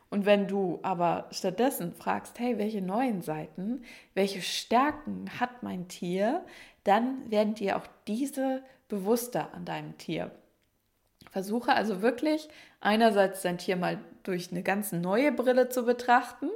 Und 0.09 0.27
wenn 0.27 0.47
du 0.47 0.79
aber 0.83 1.27
stattdessen 1.31 1.95
fragst, 1.95 2.39
hey, 2.39 2.59
welche 2.59 2.83
neuen 2.83 3.23
Seiten, 3.23 3.83
welche 4.13 4.43
Stärken 4.43 5.31
hat 5.41 5.63
mein 5.63 5.89
Tier, 5.89 6.45
dann 6.85 7.31
werden 7.31 7.55
dir 7.55 7.79
auch 7.79 7.87
diese 8.07 8.63
bewusster 8.89 9.55
an 9.55 9.65
deinem 9.65 9.97
Tier. 9.97 10.31
Versuche 11.33 11.73
also 11.73 12.03
wirklich 12.03 12.49
einerseits 12.81 13.43
dein 13.43 13.59
Tier 13.59 13.77
mal 13.77 13.99
durch 14.23 14.53
eine 14.53 14.63
ganz 14.63 14.93
neue 14.93 15.33
Brille 15.33 15.71
zu 15.71 15.85
betrachten, 15.85 16.51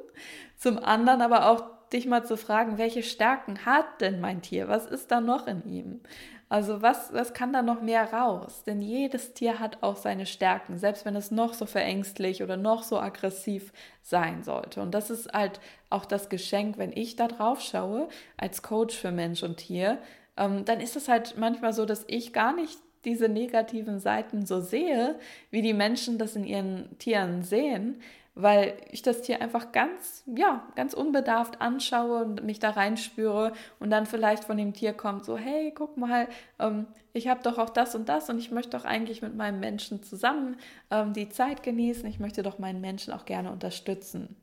zum 0.57 0.79
anderen 0.79 1.23
aber 1.23 1.51
auch 1.51 1.65
dich 1.93 2.07
mal 2.07 2.25
zu 2.25 2.37
fragen, 2.37 2.79
welche 2.79 3.03
Stärken 3.03 3.65
hat 3.65 4.01
denn 4.01 4.21
mein 4.21 4.43
Tier? 4.43 4.69
Was 4.69 4.87
ist 4.87 5.11
da 5.11 5.21
noch 5.21 5.47
in 5.47 5.65
ihm? 5.65 6.01
Also 6.49 6.81
was, 6.83 7.13
was 7.13 7.33
kann 7.33 7.53
da 7.53 7.63
noch 7.63 7.81
mehr 7.81 8.13
raus? 8.13 8.63
Denn 8.65 8.81
jedes 8.81 9.35
Tier 9.35 9.59
hat 9.59 9.83
auch 9.83 9.97
seine 9.97 10.27
Stärken, 10.27 10.79
selbst 10.79 11.05
wenn 11.05 11.17
es 11.17 11.31
noch 11.31 11.55
so 11.55 11.67
verängstlich 11.67 12.43
oder 12.43 12.57
noch 12.57 12.83
so 12.85 13.01
aggressiv 13.01 13.73
sein 14.03 14.45
sollte. 14.45 14.81
Und 14.81 14.93
das 14.93 15.11
ist 15.11 15.33
halt 15.33 15.59
auch 15.91 16.05
das 16.05 16.29
Geschenk, 16.29 16.79
wenn 16.79 16.93
ich 16.93 17.17
da 17.17 17.27
drauf 17.29 17.61
schaue, 17.61 18.09
als 18.37 18.63
Coach 18.63 18.97
für 18.97 19.11
Mensch 19.11 19.43
und 19.43 19.57
Tier, 19.57 19.99
ähm, 20.37 20.65
dann 20.65 20.81
ist 20.81 20.97
es 20.97 21.09
halt 21.09 21.37
manchmal 21.37 21.73
so, 21.73 21.85
dass 21.85 22.05
ich 22.07 22.33
gar 22.33 22.55
nicht 22.55 22.79
diese 23.07 23.31
negativen 23.31 23.99
Seiten 23.99 24.45
so 24.45 24.61
sehe, 24.61 25.19
wie 25.51 25.63
die 25.63 25.73
Menschen 25.73 26.19
das 26.19 26.37
in 26.37 26.45
ihren 26.45 26.99
Tieren 26.99 27.43
sehen, 27.43 28.03
weil 28.35 28.75
ich 28.91 29.01
das 29.01 29.23
Tier 29.23 29.41
einfach 29.41 29.73
ganz, 29.73 30.23
ja, 30.27 30.69
ganz 30.75 30.93
unbedarft 30.93 31.63
anschaue 31.63 32.23
und 32.23 32.45
mich 32.45 32.59
da 32.59 32.71
reinspüre 32.71 33.53
und 33.81 33.89
dann 33.89 34.05
vielleicht 34.05 34.45
von 34.45 34.59
dem 34.59 34.75
Tier 34.75 34.93
kommt 34.93 35.25
so, 35.25 35.39
hey, 35.39 35.73
guck 35.75 35.97
mal, 35.97 36.29
ähm, 36.59 36.87
ich 37.15 37.29
habe 37.29 37.41
doch 37.43 37.57
auch 37.57 37.71
das 37.71 37.95
und 37.95 38.11
das 38.11 38.29
und 38.29 38.39
ich 38.39 38.51
möchte 38.51 38.77
doch 38.77 38.85
eigentlich 38.85 39.23
mit 39.23 39.35
meinem 39.35 39.59
Menschen 39.59 40.03
zusammen 40.03 40.57
ähm, 40.91 41.15
die 41.15 41.31
Zeit 41.31 41.63
genießen, 41.63 42.07
ich 42.07 42.19
möchte 42.19 42.43
doch 42.43 42.59
meinen 42.59 42.83
Menschen 42.83 43.15
auch 43.15 43.25
gerne 43.25 43.51
unterstützen. 43.51 44.37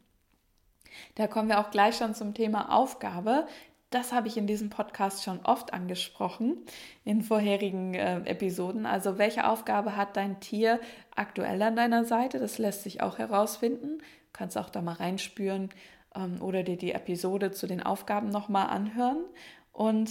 Da 1.15 1.27
kommen 1.27 1.49
wir 1.49 1.59
auch 1.59 1.69
gleich 1.69 1.97
schon 1.97 2.15
zum 2.15 2.33
Thema 2.33 2.75
Aufgabe. 2.75 3.47
Das 3.93 4.11
habe 4.11 4.27
ich 4.27 4.37
in 4.37 4.47
diesem 4.47 4.71
Podcast 4.71 5.23
schon 5.23 5.41
oft 5.43 5.71
angesprochen, 5.71 6.57
in 7.05 7.21
vorherigen 7.21 7.93
äh, 7.93 8.21
Episoden. 8.25 8.87
Also 8.87 9.19
welche 9.19 9.47
Aufgabe 9.47 9.95
hat 9.95 10.17
dein 10.17 10.39
Tier 10.39 10.79
aktuell 11.15 11.61
an 11.61 11.75
deiner 11.75 12.03
Seite? 12.03 12.39
Das 12.39 12.57
lässt 12.57 12.81
sich 12.81 13.03
auch 13.03 13.19
herausfinden. 13.19 13.99
Du 13.99 14.31
kannst 14.33 14.57
auch 14.57 14.71
da 14.71 14.81
mal 14.81 14.95
reinspüren 14.95 15.69
ähm, 16.15 16.41
oder 16.41 16.63
dir 16.63 16.75
die 16.75 16.91
Episode 16.91 17.51
zu 17.51 17.67
den 17.67 17.83
Aufgaben 17.83 18.29
nochmal 18.29 18.67
anhören. 18.69 19.23
Und 19.71 20.09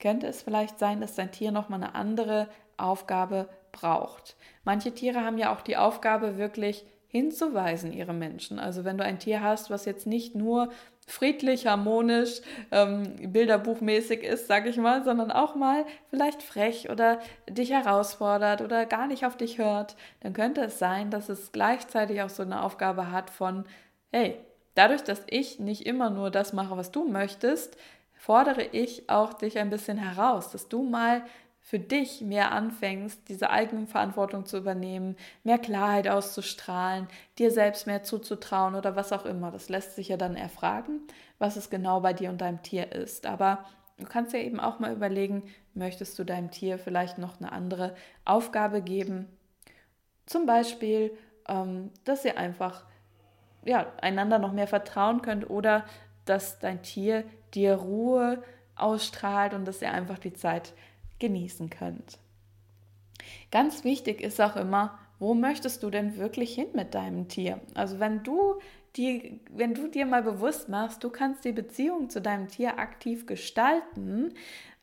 könnte 0.00 0.26
es 0.26 0.42
vielleicht 0.42 0.80
sein, 0.80 1.00
dass 1.00 1.14
dein 1.14 1.30
Tier 1.30 1.52
nochmal 1.52 1.84
eine 1.84 1.94
andere 1.94 2.48
Aufgabe 2.76 3.48
braucht. 3.70 4.34
Manche 4.64 4.92
Tiere 4.92 5.20
haben 5.20 5.38
ja 5.38 5.54
auch 5.54 5.60
die 5.60 5.76
Aufgabe, 5.76 6.38
wirklich 6.38 6.84
hinzuweisen, 7.06 7.92
ihre 7.92 8.12
Menschen. 8.12 8.58
Also 8.58 8.84
wenn 8.84 8.98
du 8.98 9.04
ein 9.04 9.20
Tier 9.20 9.42
hast, 9.42 9.70
was 9.70 9.84
jetzt 9.84 10.06
nicht 10.06 10.34
nur 10.34 10.70
friedlich, 11.06 11.66
harmonisch, 11.66 12.40
ähm, 12.72 13.32
bilderbuchmäßig 13.32 14.22
ist, 14.24 14.48
sag 14.48 14.66
ich 14.66 14.76
mal, 14.76 15.04
sondern 15.04 15.30
auch 15.30 15.54
mal 15.54 15.84
vielleicht 16.10 16.42
frech 16.42 16.90
oder 16.90 17.20
dich 17.48 17.70
herausfordert 17.70 18.60
oder 18.60 18.86
gar 18.86 19.06
nicht 19.06 19.24
auf 19.24 19.36
dich 19.36 19.58
hört, 19.58 19.96
dann 20.20 20.32
könnte 20.32 20.62
es 20.62 20.78
sein, 20.78 21.10
dass 21.10 21.28
es 21.28 21.52
gleichzeitig 21.52 22.22
auch 22.22 22.28
so 22.28 22.42
eine 22.42 22.62
Aufgabe 22.62 23.12
hat 23.12 23.30
von, 23.30 23.64
hey, 24.10 24.36
dadurch, 24.74 25.02
dass 25.02 25.22
ich 25.28 25.60
nicht 25.60 25.86
immer 25.86 26.10
nur 26.10 26.30
das 26.30 26.52
mache, 26.52 26.76
was 26.76 26.90
du 26.90 27.08
möchtest, 27.08 27.76
fordere 28.14 28.64
ich 28.72 29.08
auch 29.08 29.34
dich 29.34 29.58
ein 29.58 29.70
bisschen 29.70 29.98
heraus, 29.98 30.50
dass 30.50 30.68
du 30.68 30.82
mal 30.82 31.22
für 31.66 31.80
dich 31.80 32.20
mehr 32.20 32.52
anfängst, 32.52 33.28
diese 33.28 33.50
Eigenverantwortung 33.50 34.46
zu 34.46 34.56
übernehmen, 34.56 35.16
mehr 35.42 35.58
Klarheit 35.58 36.06
auszustrahlen, 36.06 37.08
dir 37.40 37.50
selbst 37.50 37.88
mehr 37.88 38.04
zuzutrauen 38.04 38.76
oder 38.76 38.94
was 38.94 39.12
auch 39.12 39.26
immer. 39.26 39.50
Das 39.50 39.68
lässt 39.68 39.96
sich 39.96 40.06
ja 40.06 40.16
dann 40.16 40.36
erfragen, 40.36 41.00
was 41.40 41.56
es 41.56 41.68
genau 41.68 41.98
bei 41.98 42.12
dir 42.12 42.30
und 42.30 42.40
deinem 42.40 42.62
Tier 42.62 42.92
ist. 42.92 43.26
Aber 43.26 43.64
du 43.98 44.04
kannst 44.06 44.32
ja 44.32 44.38
eben 44.38 44.60
auch 44.60 44.78
mal 44.78 44.92
überlegen, 44.92 45.42
möchtest 45.74 46.16
du 46.20 46.24
deinem 46.24 46.52
Tier 46.52 46.78
vielleicht 46.78 47.18
noch 47.18 47.40
eine 47.40 47.50
andere 47.50 47.96
Aufgabe 48.24 48.80
geben? 48.80 49.26
Zum 50.24 50.46
Beispiel, 50.46 51.18
ähm, 51.48 51.90
dass 52.04 52.24
ihr 52.24 52.38
einfach 52.38 52.84
ja, 53.64 53.92
einander 54.00 54.38
noch 54.38 54.52
mehr 54.52 54.68
vertrauen 54.68 55.20
könnt 55.20 55.50
oder 55.50 55.84
dass 56.26 56.60
dein 56.60 56.82
Tier 56.82 57.24
dir 57.54 57.74
Ruhe 57.74 58.44
ausstrahlt 58.76 59.52
und 59.52 59.64
dass 59.64 59.82
ihr 59.82 59.90
einfach 59.90 60.20
die 60.20 60.32
Zeit 60.34 60.72
genießen 61.18 61.70
könnt. 61.70 62.18
Ganz 63.50 63.84
wichtig 63.84 64.20
ist 64.20 64.40
auch 64.40 64.56
immer, 64.56 64.98
wo 65.18 65.34
möchtest 65.34 65.82
du 65.82 65.90
denn 65.90 66.16
wirklich 66.16 66.54
hin 66.54 66.68
mit 66.74 66.94
deinem 66.94 67.28
Tier? 67.28 67.60
Also 67.74 67.98
wenn 68.00 68.22
du 68.22 68.60
die, 68.96 69.40
wenn 69.50 69.74
du 69.74 69.88
dir 69.88 70.06
mal 70.06 70.22
bewusst 70.22 70.68
machst, 70.68 71.04
du 71.04 71.10
kannst 71.10 71.44
die 71.44 71.52
Beziehung 71.52 72.08
zu 72.10 72.20
deinem 72.20 72.48
Tier 72.48 72.78
aktiv 72.78 73.26
gestalten, 73.26 74.32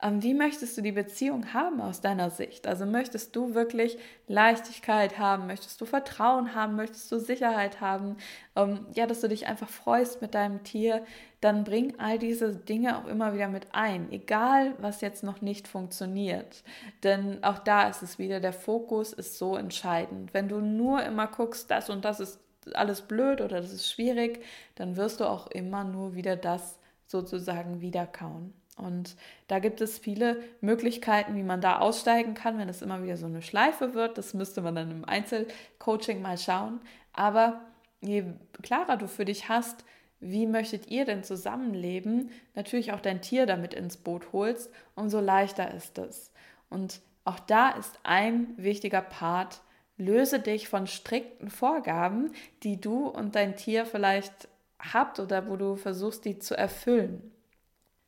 ähm, 0.04 0.21
wie 0.21 0.34
möchtest 0.34 0.78
du 0.78 0.82
die 0.82 0.91
Beziehung 0.91 1.54
haben 1.54 1.80
aus 1.80 2.02
deiner 2.02 2.30
Sicht? 2.30 2.67
Also 2.67 2.86
möchtest 2.86 3.36
du 3.36 3.56
wirklich 3.56 3.97
Leichtigkeit 4.28 5.17
haben? 5.17 5.47
Möchtest 5.47 5.80
du 5.80 5.86
Vertrauen 5.86 6.54
haben? 6.54 6.76
Möchtest 6.76 7.10
du 7.12 7.19
Sicherheit 7.19 7.80
haben? 7.80 8.17
Ähm, 8.56 8.86
ja, 8.93 9.08
dass 9.08 9.21
du 9.21 9.30
dich 9.30 9.47
einfach 9.47 9.69
freust 9.69 10.21
mit 10.21 10.36
deinem 10.36 10.63
Tier, 10.63 11.06
dann 11.39 11.63
bring 11.63 11.99
all 11.99 12.19
diese 12.19 12.54
Dinge 12.54 12.97
auch 12.97 13.08
immer 13.08 13.34
wieder 13.34 13.47
mit 13.47 13.67
ein, 13.71 14.12
egal 14.12 14.76
was 14.80 15.02
jetzt 15.02 15.23
noch 15.23 15.41
nicht 15.41 15.67
funktioniert. 15.67 16.63
Denn 17.04 17.43
auch 17.43 17.60
da 17.60 17.88
ist 17.88 18.02
es 18.02 18.19
wieder, 18.19 18.41
der 18.41 18.54
Fokus 18.54 19.13
ist 19.13 19.38
so 19.38 19.56
entscheidend. 19.56 20.34
Wenn 20.34 20.49
du 20.49 20.60
nur 20.60 21.04
immer 21.04 21.28
guckst, 21.28 21.71
das 21.71 21.89
und 21.89 22.04
das 22.04 22.19
ist 22.19 22.43
alles 22.73 23.02
blöd 23.02 23.41
oder 23.41 23.62
das 23.62 23.73
ist 23.73 23.89
schwierig, 23.89 24.43
dann 24.76 24.95
wirst 24.95 25.19
du 25.19 25.26
auch 25.26 25.47
immer 25.47 25.84
nur 25.84 26.15
wieder 26.15 26.36
das 26.36 26.80
sozusagen 27.08 27.82
wiederkauen. 27.82 28.54
Und 28.76 29.15
da 29.47 29.60
gibt 29.60 29.82
es 29.82 29.99
viele 29.99 30.41
Möglichkeiten, 30.62 31.36
wie 31.36 31.43
man 31.43 31.62
da 31.62 31.80
aussteigen 31.80 32.34
kann, 32.34 32.58
wenn 32.58 32.69
es 32.69 32.82
immer 32.82 33.04
wieder 33.04 33.17
so 33.17 33.28
eine 33.28 33.41
Schleife 33.41 33.93
wird. 33.93 34.17
Das 34.17 34.34
müsste 34.34 34.62
man 34.62 34.76
dann 34.76 34.89
im 34.89 35.06
Einzelcoaching 35.06 36.21
mal 36.21 36.38
schauen. 36.38 36.80
Aber 37.13 37.62
je 38.02 38.26
klarer 38.63 38.97
du 38.97 39.08
für 39.08 39.26
dich 39.26 39.47
hast, 39.47 39.86
wie 40.19 40.47
möchtet 40.47 40.88
ihr 40.88 41.06
denn 41.06 41.23
zusammenleben, 41.23 42.32
natürlich 42.56 42.93
auch 42.93 43.02
dein 43.02 43.21
Tier 43.21 43.45
damit 43.45 43.73
ins 43.73 43.97
Boot 43.97 44.32
holst, 44.32 44.71
umso 44.95 45.19
leichter 45.19 45.71
ist 45.73 45.97
es. 45.97 46.32
Und 46.69 47.02
auch 47.26 47.39
da 47.39 47.69
ist 47.69 47.99
ein 48.04 48.47
wichtiger 48.58 49.02
Part, 49.02 49.62
löse 49.98 50.40
dich 50.40 50.68
von 50.68 50.88
strikten 50.88 51.50
Vorgaben, 51.50 52.32
die 52.64 52.80
du 52.80 53.08
und 53.08 53.36
dein 53.36 53.56
Tier 53.56 53.86
vielleicht 53.86 54.48
habt 54.80 55.20
oder 55.20 55.48
wo 55.48 55.56
du 55.56 55.76
versuchst, 55.76 56.26
die 56.26 56.40
zu 56.40 56.58
erfüllen 56.58 57.34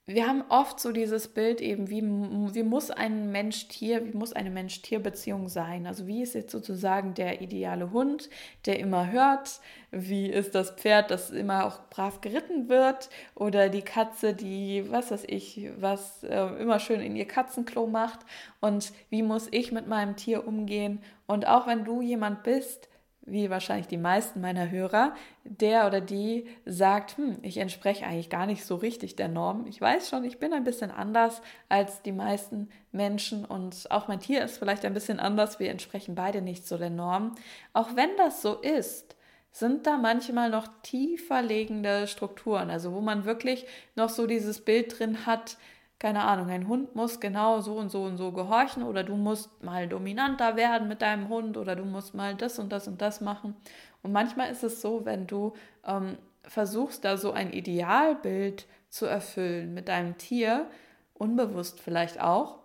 wir 0.07 0.27
haben 0.27 0.43
oft 0.49 0.79
so 0.79 0.91
dieses 0.91 1.27
Bild 1.27 1.61
eben, 1.61 1.89
wie, 1.89 2.03
wie 2.03 2.63
muss 2.63 2.91
ein 2.91 3.31
Mensch-Tier, 3.31 4.05
wie 4.05 4.15
muss 4.15 4.33
eine 4.33 4.51
Mensch-Tier-Beziehung 4.51 5.49
sein? 5.49 5.87
Also 5.87 6.05
wie 6.05 6.21
ist 6.21 6.35
jetzt 6.35 6.51
sozusagen 6.51 7.15
der 7.15 7.41
ideale 7.41 7.91
Hund, 7.91 8.29
der 8.67 8.77
immer 8.79 9.11
hört? 9.11 9.61
Wie 9.89 10.27
ist 10.27 10.53
das 10.53 10.69
Pferd, 10.71 11.09
das 11.09 11.31
immer 11.31 11.65
auch 11.65 11.89
brav 11.89 12.21
geritten 12.21 12.69
wird? 12.69 13.09
Oder 13.33 13.69
die 13.69 13.81
Katze, 13.81 14.35
die, 14.35 14.85
was 14.91 15.09
weiß 15.09 15.23
ich, 15.25 15.71
was 15.77 16.23
äh, 16.23 16.61
immer 16.61 16.77
schön 16.79 17.01
in 17.01 17.15
ihr 17.15 17.27
Katzenklo 17.27 17.87
macht? 17.87 18.19
Und 18.61 18.93
wie 19.09 19.23
muss 19.23 19.47
ich 19.49 19.71
mit 19.71 19.87
meinem 19.87 20.15
Tier 20.15 20.47
umgehen? 20.47 21.01
Und 21.25 21.47
auch 21.47 21.65
wenn 21.65 21.83
du 21.83 22.03
jemand 22.03 22.43
bist, 22.43 22.89
wie 23.25 23.49
wahrscheinlich 23.49 23.87
die 23.87 23.97
meisten 23.97 24.39
meiner 24.39 24.69
Hörer, 24.69 25.15
der 25.43 25.87
oder 25.87 25.99
die 25.99 26.47
sagt, 26.65 27.17
hm, 27.17 27.37
ich 27.41 27.57
entspreche 27.57 28.05
eigentlich 28.05 28.29
gar 28.29 28.45
nicht 28.45 28.63
so 28.65 28.75
richtig 28.75 29.15
der 29.15 29.27
Norm. 29.27 29.65
Ich 29.67 29.81
weiß 29.81 30.09
schon, 30.09 30.23
ich 30.23 30.37
bin 30.37 30.53
ein 30.53 30.63
bisschen 30.63 30.91
anders 30.91 31.41
als 31.67 32.01
die 32.03 32.11
meisten 32.11 32.69
Menschen 32.91 33.43
und 33.43 33.89
auch 33.89 34.07
mein 34.07 34.19
Tier 34.19 34.43
ist 34.43 34.57
vielleicht 34.57 34.85
ein 34.85 34.93
bisschen 34.93 35.19
anders. 35.19 35.59
Wir 35.59 35.71
entsprechen 35.71 36.13
beide 36.15 36.41
nicht 36.41 36.67
so 36.67 36.77
der 36.77 36.91
Norm. 36.91 37.35
Auch 37.73 37.95
wenn 37.95 38.15
das 38.17 38.41
so 38.41 38.59
ist, 38.59 39.15
sind 39.51 39.87
da 39.87 39.97
manchmal 39.97 40.49
noch 40.49 40.67
tiefer 40.83 41.41
liegende 41.41 42.07
Strukturen, 42.07 42.69
also 42.69 42.93
wo 42.93 43.01
man 43.01 43.25
wirklich 43.25 43.65
noch 43.95 44.09
so 44.09 44.27
dieses 44.27 44.59
Bild 44.59 44.99
drin 44.99 45.25
hat, 45.25 45.57
keine 45.99 46.23
Ahnung, 46.23 46.49
ein 46.49 46.67
Hund 46.67 46.95
muss 46.95 47.19
genau 47.19 47.61
so 47.61 47.75
und 47.77 47.89
so 47.89 48.03
und 48.03 48.17
so 48.17 48.31
gehorchen 48.31 48.83
oder 48.83 49.03
du 49.03 49.15
musst 49.15 49.63
mal 49.63 49.87
dominanter 49.87 50.55
werden 50.55 50.87
mit 50.87 51.01
deinem 51.01 51.29
Hund 51.29 51.57
oder 51.57 51.75
du 51.75 51.85
musst 51.85 52.13
mal 52.13 52.35
das 52.35 52.59
und 52.59 52.71
das 52.71 52.87
und 52.87 53.01
das 53.01 53.21
machen. 53.21 53.55
Und 54.03 54.11
manchmal 54.11 54.51
ist 54.51 54.63
es 54.63 54.81
so, 54.81 55.05
wenn 55.05 55.25
du 55.25 55.53
ähm, 55.85 56.17
versuchst, 56.43 57.05
da 57.05 57.17
so 57.17 57.31
ein 57.31 57.51
Idealbild 57.51 58.67
zu 58.89 59.05
erfüllen 59.05 59.73
mit 59.73 59.87
deinem 59.87 60.17
Tier, 60.17 60.67
unbewusst 61.13 61.79
vielleicht 61.79 62.19
auch, 62.21 62.59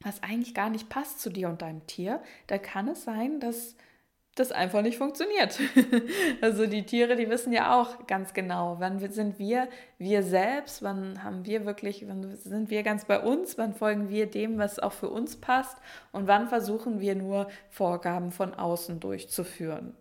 was 0.00 0.22
eigentlich 0.22 0.54
gar 0.54 0.70
nicht 0.70 0.88
passt 0.88 1.20
zu 1.20 1.30
dir 1.30 1.48
und 1.48 1.62
deinem 1.62 1.86
Tier, 1.86 2.22
da 2.46 2.58
kann 2.58 2.88
es 2.88 3.04
sein, 3.04 3.38
dass 3.40 3.76
das 4.36 4.52
einfach 4.52 4.82
nicht 4.82 4.98
funktioniert. 4.98 5.58
also 6.40 6.66
die 6.66 6.84
Tiere, 6.84 7.16
die 7.16 7.28
wissen 7.28 7.52
ja 7.52 7.74
auch 7.80 8.06
ganz 8.06 8.34
genau, 8.34 8.76
wann 8.78 9.00
sind 9.10 9.38
wir 9.38 9.68
wir 9.98 10.22
selbst, 10.22 10.82
wann 10.82 11.24
haben 11.24 11.46
wir 11.46 11.64
wirklich, 11.64 12.06
wann 12.06 12.36
sind 12.36 12.70
wir 12.70 12.82
ganz 12.82 13.06
bei 13.06 13.18
uns, 13.18 13.56
wann 13.58 13.74
folgen 13.74 14.08
wir 14.10 14.26
dem, 14.26 14.58
was 14.58 14.78
auch 14.78 14.92
für 14.92 15.08
uns 15.08 15.36
passt 15.36 15.78
und 16.12 16.26
wann 16.26 16.48
versuchen 16.48 17.00
wir 17.00 17.14
nur 17.14 17.48
Vorgaben 17.70 18.30
von 18.30 18.54
außen 18.54 19.00
durchzuführen. 19.00 19.94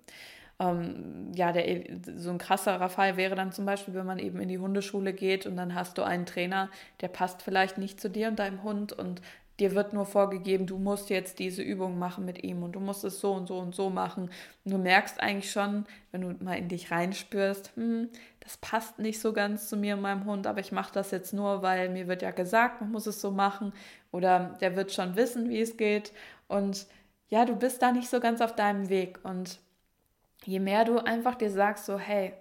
Ähm, 0.59 1.31
ja, 1.35 1.51
der, 1.51 1.83
so 2.15 2.29
ein 2.29 2.37
krasserer 2.37 2.89
Fall 2.89 3.17
wäre 3.17 3.35
dann 3.35 3.51
zum 3.51 3.65
Beispiel, 3.65 3.93
wenn 3.93 4.05
man 4.05 4.19
eben 4.19 4.39
in 4.39 4.47
die 4.47 4.59
Hundeschule 4.59 5.13
geht 5.13 5.45
und 5.45 5.57
dann 5.57 5.75
hast 5.75 5.97
du 5.97 6.03
einen 6.03 6.25
Trainer, 6.25 6.69
der 7.01 7.09
passt 7.09 7.41
vielleicht 7.41 7.77
nicht 7.77 7.99
zu 7.99 8.09
dir 8.09 8.27
und 8.29 8.39
deinem 8.39 8.63
Hund 8.63 8.93
und 8.93 9.21
dir 9.59 9.73
wird 9.73 9.93
nur 9.93 10.05
vorgegeben, 10.05 10.67
du 10.67 10.77
musst 10.77 11.09
jetzt 11.09 11.39
diese 11.39 11.61
Übung 11.61 11.97
machen 11.97 12.25
mit 12.25 12.43
ihm 12.43 12.63
und 12.63 12.73
du 12.73 12.79
musst 12.79 13.03
es 13.03 13.19
so 13.19 13.31
und 13.33 13.47
so 13.47 13.57
und 13.57 13.73
so 13.73 13.89
machen. 13.89 14.29
Und 14.63 14.71
du 14.71 14.77
merkst 14.77 15.21
eigentlich 15.21 15.51
schon, 15.51 15.85
wenn 16.11 16.21
du 16.21 16.43
mal 16.43 16.57
in 16.57 16.67
dich 16.67 16.91
reinspürst, 16.91 17.71
hm, 17.75 18.09
das 18.41 18.57
passt 18.57 18.99
nicht 18.99 19.19
so 19.19 19.33
ganz 19.33 19.69
zu 19.69 19.77
mir 19.77 19.95
und 19.95 20.01
meinem 20.01 20.25
Hund, 20.25 20.45
aber 20.45 20.59
ich 20.59 20.71
mache 20.71 20.93
das 20.93 21.11
jetzt 21.11 21.33
nur, 21.33 21.61
weil 21.61 21.89
mir 21.89 22.07
wird 22.07 22.21
ja 22.21 22.31
gesagt, 22.31 22.81
man 22.81 22.91
muss 22.91 23.07
es 23.07 23.21
so 23.21 23.31
machen 23.31 23.73
oder 24.11 24.57
der 24.61 24.75
wird 24.75 24.91
schon 24.91 25.15
wissen, 25.15 25.49
wie 25.49 25.61
es 25.61 25.77
geht. 25.77 26.11
Und 26.47 26.85
ja, 27.29 27.45
du 27.45 27.55
bist 27.55 27.81
da 27.81 27.91
nicht 27.91 28.09
so 28.09 28.19
ganz 28.19 28.41
auf 28.41 28.55
deinem 28.55 28.89
Weg. 28.89 29.19
Und 29.23 29.59
je 30.43 30.59
mehr 30.59 30.85
du 30.85 30.99
einfach 30.99 31.35
dir 31.35 31.49
sagst, 31.49 31.85
so, 31.85 31.97
hey, 31.97 32.33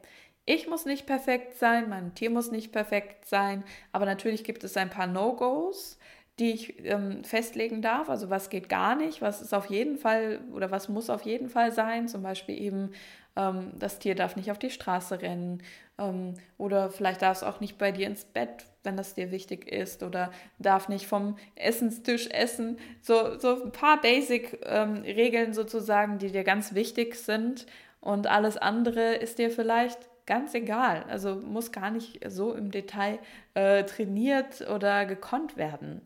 ich 0.46 0.68
muss 0.68 0.84
nicht 0.84 1.06
perfekt 1.06 1.56
sein, 1.58 1.88
mein 1.88 2.14
Tier 2.14 2.28
muss 2.28 2.50
nicht 2.50 2.70
perfekt 2.70 3.24
sein, 3.26 3.64
aber 3.92 4.04
natürlich 4.04 4.44
gibt 4.44 4.62
es 4.62 4.76
ein 4.76 4.90
paar 4.90 5.06
No-Gos, 5.06 5.98
die 6.38 6.50
ich 6.50 6.84
ähm, 6.84 7.22
festlegen 7.22 7.80
darf. 7.80 8.08
Also 8.08 8.28
was 8.28 8.50
geht 8.50 8.68
gar 8.68 8.96
nicht, 8.96 9.22
was 9.22 9.40
ist 9.40 9.54
auf 9.54 9.66
jeden 9.66 9.96
Fall 9.96 10.40
oder 10.52 10.70
was 10.70 10.88
muss 10.88 11.10
auf 11.10 11.22
jeden 11.22 11.48
Fall 11.48 11.72
sein. 11.72 12.08
Zum 12.08 12.22
Beispiel 12.22 12.60
eben, 12.60 12.90
ähm, 13.36 13.72
das 13.78 14.00
Tier 14.00 14.14
darf 14.14 14.34
nicht 14.34 14.50
auf 14.50 14.58
die 14.58 14.70
Straße 14.70 15.22
rennen 15.22 15.62
ähm, 15.96 16.34
oder 16.58 16.90
vielleicht 16.90 17.22
darf 17.22 17.38
es 17.38 17.42
auch 17.44 17.60
nicht 17.60 17.78
bei 17.78 17.92
dir 17.92 18.08
ins 18.08 18.24
Bett, 18.24 18.66
wenn 18.82 18.96
das 18.96 19.14
dir 19.14 19.30
wichtig 19.30 19.70
ist 19.70 20.02
oder 20.02 20.32
darf 20.58 20.88
nicht 20.88 21.06
vom 21.06 21.36
Essenstisch 21.54 22.28
essen. 22.30 22.78
So, 23.00 23.38
so 23.38 23.62
ein 23.62 23.72
paar 23.72 24.00
Basic-Regeln 24.00 25.46
ähm, 25.48 25.54
sozusagen, 25.54 26.18
die 26.18 26.32
dir 26.32 26.44
ganz 26.44 26.74
wichtig 26.74 27.14
sind. 27.14 27.66
Und 28.00 28.26
alles 28.26 28.56
andere 28.56 29.14
ist 29.14 29.38
dir 29.38 29.50
vielleicht 29.50 29.98
ganz 30.26 30.54
egal. 30.54 31.04
Also 31.08 31.36
muss 31.36 31.72
gar 31.72 31.90
nicht 31.90 32.20
so 32.30 32.54
im 32.54 32.70
Detail 32.70 33.18
äh, 33.54 33.84
trainiert 33.84 34.68
oder 34.68 35.06
gekonnt 35.06 35.56
werden. 35.56 36.02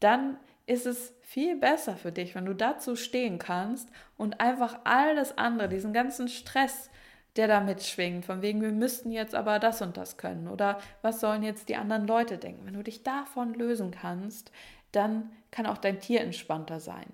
Dann 0.00 0.38
ist 0.66 0.86
es 0.86 1.14
viel 1.22 1.56
besser 1.56 1.96
für 1.96 2.12
dich, 2.12 2.34
wenn 2.34 2.44
du 2.44 2.54
dazu 2.54 2.94
stehen 2.94 3.38
kannst 3.38 3.90
und 4.16 4.40
einfach 4.40 4.80
all 4.84 5.16
das 5.16 5.36
andere, 5.38 5.68
diesen 5.68 5.92
ganzen 5.92 6.28
Stress, 6.28 6.90
der 7.36 7.48
da 7.48 7.60
mitschwingt, 7.60 8.24
von 8.24 8.42
wegen, 8.42 8.60
wir 8.62 8.72
müssten 8.72 9.10
jetzt 9.10 9.34
aber 9.34 9.58
das 9.58 9.80
und 9.80 9.96
das 9.96 10.16
können 10.16 10.48
oder 10.48 10.78
was 11.02 11.20
sollen 11.20 11.42
jetzt 11.42 11.68
die 11.68 11.76
anderen 11.76 12.06
Leute 12.06 12.36
denken. 12.36 12.66
Wenn 12.66 12.74
du 12.74 12.82
dich 12.82 13.02
davon 13.02 13.54
lösen 13.54 13.90
kannst, 13.90 14.50
dann 14.92 15.30
kann 15.50 15.66
auch 15.66 15.78
dein 15.78 16.00
Tier 16.00 16.20
entspannter 16.20 16.80
sein. 16.80 17.06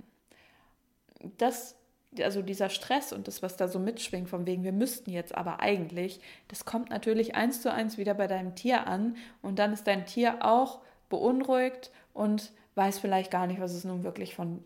Das 1.39 1.77
also 2.23 2.43
dieser 2.43 2.69
Stress 2.69 3.13
und 3.13 3.29
das, 3.29 3.43
was 3.43 3.57
da 3.57 3.69
so 3.69 3.79
mitschwingt, 3.79 4.29
von 4.29 4.47
wegen, 4.47 4.65
wir 4.65 4.73
müssten 4.73 5.11
jetzt 5.11 5.35
aber 5.35 5.61
eigentlich, 5.61 6.21
das 6.49 6.65
kommt 6.65 6.91
natürlich 6.91 7.35
eins 7.35 7.63
zu 7.63 7.73
eins 7.73 7.99
wieder 7.99 8.15
bei 8.15 8.27
deinem 8.27 8.55
Tier 8.55 8.87
an 8.87 9.17
und 9.43 9.59
dann 9.59 9.73
ist 9.73 9.87
dein 9.87 10.07
Tier 10.07 10.45
auch 10.45 10.81
beunruhigt 11.09 11.91
und 12.13 12.53
weiß 12.75 12.99
vielleicht 12.99 13.31
gar 13.31 13.47
nicht, 13.47 13.61
was 13.61 13.73
es 13.73 13.85
nun 13.85 14.05
wirklich 14.05 14.35
von 14.35 14.63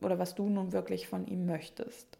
oder 0.00 0.18
was 0.18 0.34
du 0.34 0.48
nun 0.48 0.72
wirklich 0.72 1.08
von 1.08 1.26
ihm 1.26 1.46
möchtest. 1.46 2.17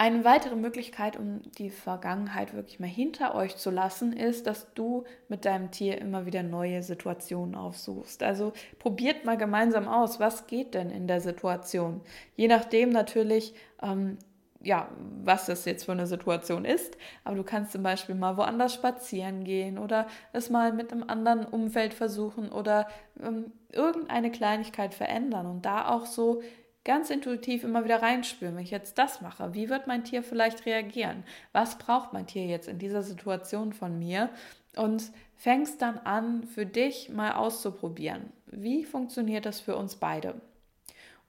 Eine 0.00 0.24
weitere 0.24 0.56
Möglichkeit, 0.56 1.18
um 1.18 1.42
die 1.58 1.68
Vergangenheit 1.68 2.54
wirklich 2.54 2.80
mal 2.80 2.86
hinter 2.86 3.34
euch 3.34 3.56
zu 3.56 3.70
lassen, 3.70 4.14
ist, 4.14 4.46
dass 4.46 4.72
du 4.72 5.04
mit 5.28 5.44
deinem 5.44 5.72
Tier 5.72 6.00
immer 6.00 6.24
wieder 6.24 6.42
neue 6.42 6.82
Situationen 6.82 7.54
aufsuchst. 7.54 8.22
Also 8.22 8.54
probiert 8.78 9.26
mal 9.26 9.36
gemeinsam 9.36 9.88
aus, 9.88 10.18
was 10.18 10.46
geht 10.46 10.72
denn 10.72 10.88
in 10.88 11.06
der 11.06 11.20
Situation. 11.20 12.00
Je 12.34 12.48
nachdem 12.48 12.88
natürlich, 12.88 13.52
ähm, 13.82 14.16
ja, 14.62 14.88
was 15.22 15.44
das 15.44 15.66
jetzt 15.66 15.84
für 15.84 15.92
eine 15.92 16.06
Situation 16.06 16.64
ist. 16.64 16.96
Aber 17.22 17.36
du 17.36 17.44
kannst 17.44 17.72
zum 17.72 17.82
Beispiel 17.82 18.14
mal 18.14 18.38
woanders 18.38 18.72
spazieren 18.72 19.44
gehen 19.44 19.76
oder 19.76 20.06
es 20.32 20.48
mal 20.48 20.72
mit 20.72 20.92
einem 20.92 21.02
anderen 21.02 21.44
Umfeld 21.44 21.92
versuchen 21.92 22.50
oder 22.50 22.88
ähm, 23.22 23.52
irgendeine 23.70 24.30
Kleinigkeit 24.30 24.94
verändern 24.94 25.44
und 25.44 25.66
da 25.66 25.88
auch 25.90 26.06
so 26.06 26.40
ganz 26.84 27.10
intuitiv 27.10 27.64
immer 27.64 27.84
wieder 27.84 28.02
reinspüren, 28.02 28.56
wenn 28.56 28.62
ich 28.62 28.70
jetzt 28.70 28.98
das 28.98 29.20
mache, 29.20 29.54
wie 29.54 29.68
wird 29.68 29.86
mein 29.86 30.04
Tier 30.04 30.22
vielleicht 30.22 30.66
reagieren? 30.66 31.24
Was 31.52 31.78
braucht 31.78 32.12
mein 32.12 32.26
Tier 32.26 32.46
jetzt 32.46 32.68
in 32.68 32.78
dieser 32.78 33.02
Situation 33.02 33.72
von 33.72 33.98
mir? 33.98 34.30
Und 34.76 35.10
fängst 35.36 35.82
dann 35.82 35.98
an, 35.98 36.44
für 36.44 36.66
dich 36.66 37.08
mal 37.08 37.32
auszuprobieren. 37.32 38.32
Wie 38.46 38.84
funktioniert 38.84 39.46
das 39.46 39.60
für 39.60 39.76
uns 39.76 39.96
beide? 39.96 40.40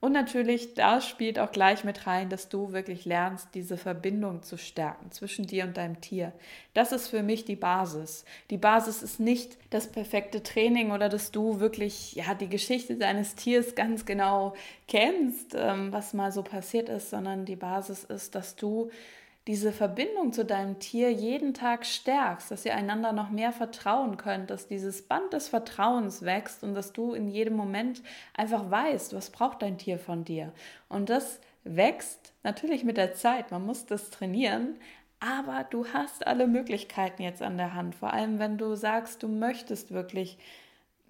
Und 0.02 0.10
natürlich, 0.10 0.74
da 0.74 1.00
spielt 1.00 1.38
auch 1.38 1.52
gleich 1.52 1.84
mit 1.84 2.08
rein, 2.08 2.28
dass 2.28 2.48
du 2.48 2.72
wirklich 2.72 3.04
lernst, 3.04 3.50
diese 3.54 3.76
Verbindung 3.76 4.42
zu 4.42 4.58
stärken 4.58 5.12
zwischen 5.12 5.46
dir 5.46 5.62
und 5.62 5.76
deinem 5.76 6.00
Tier. 6.00 6.32
Das 6.74 6.90
ist 6.90 7.06
für 7.06 7.22
mich 7.22 7.44
die 7.44 7.54
Basis. 7.54 8.24
Die 8.50 8.56
Basis 8.56 9.04
ist 9.04 9.20
nicht 9.20 9.56
das 9.70 9.86
perfekte 9.86 10.42
Training 10.42 10.90
oder 10.90 11.08
dass 11.08 11.30
du 11.30 11.60
wirklich 11.60 12.16
ja 12.16 12.34
die 12.34 12.48
Geschichte 12.48 12.96
deines 12.96 13.36
Tiers 13.36 13.76
ganz 13.76 14.04
genau 14.04 14.54
kennst, 14.88 15.54
ähm, 15.54 15.92
was 15.92 16.14
mal 16.14 16.32
so 16.32 16.42
passiert 16.42 16.88
ist, 16.88 17.10
sondern 17.10 17.44
die 17.44 17.54
Basis 17.54 18.02
ist, 18.02 18.34
dass 18.34 18.56
du 18.56 18.90
diese 19.48 19.72
Verbindung 19.72 20.32
zu 20.32 20.44
deinem 20.44 20.78
Tier 20.78 21.12
jeden 21.12 21.52
Tag 21.52 21.84
stärkst, 21.84 22.50
dass 22.50 22.64
ihr 22.64 22.76
einander 22.76 23.12
noch 23.12 23.30
mehr 23.30 23.52
vertrauen 23.52 24.16
könnt, 24.16 24.50
dass 24.50 24.68
dieses 24.68 25.02
Band 25.02 25.32
des 25.32 25.48
Vertrauens 25.48 26.22
wächst 26.22 26.62
und 26.62 26.74
dass 26.74 26.92
du 26.92 27.12
in 27.12 27.28
jedem 27.28 27.56
Moment 27.56 28.02
einfach 28.34 28.70
weißt, 28.70 29.14
was 29.14 29.30
braucht 29.30 29.62
dein 29.62 29.78
Tier 29.78 29.98
von 29.98 30.24
dir. 30.24 30.52
Und 30.88 31.10
das 31.10 31.40
wächst 31.64 32.32
natürlich 32.44 32.84
mit 32.84 32.96
der 32.96 33.14
Zeit, 33.14 33.50
man 33.50 33.66
muss 33.66 33.84
das 33.84 34.10
trainieren, 34.10 34.76
aber 35.18 35.64
du 35.64 35.86
hast 35.92 36.26
alle 36.26 36.46
Möglichkeiten 36.46 37.22
jetzt 37.22 37.42
an 37.42 37.56
der 37.56 37.74
Hand, 37.74 37.94
vor 37.96 38.12
allem 38.12 38.38
wenn 38.38 38.58
du 38.58 38.76
sagst, 38.76 39.22
du 39.22 39.28
möchtest 39.28 39.92
wirklich 39.92 40.38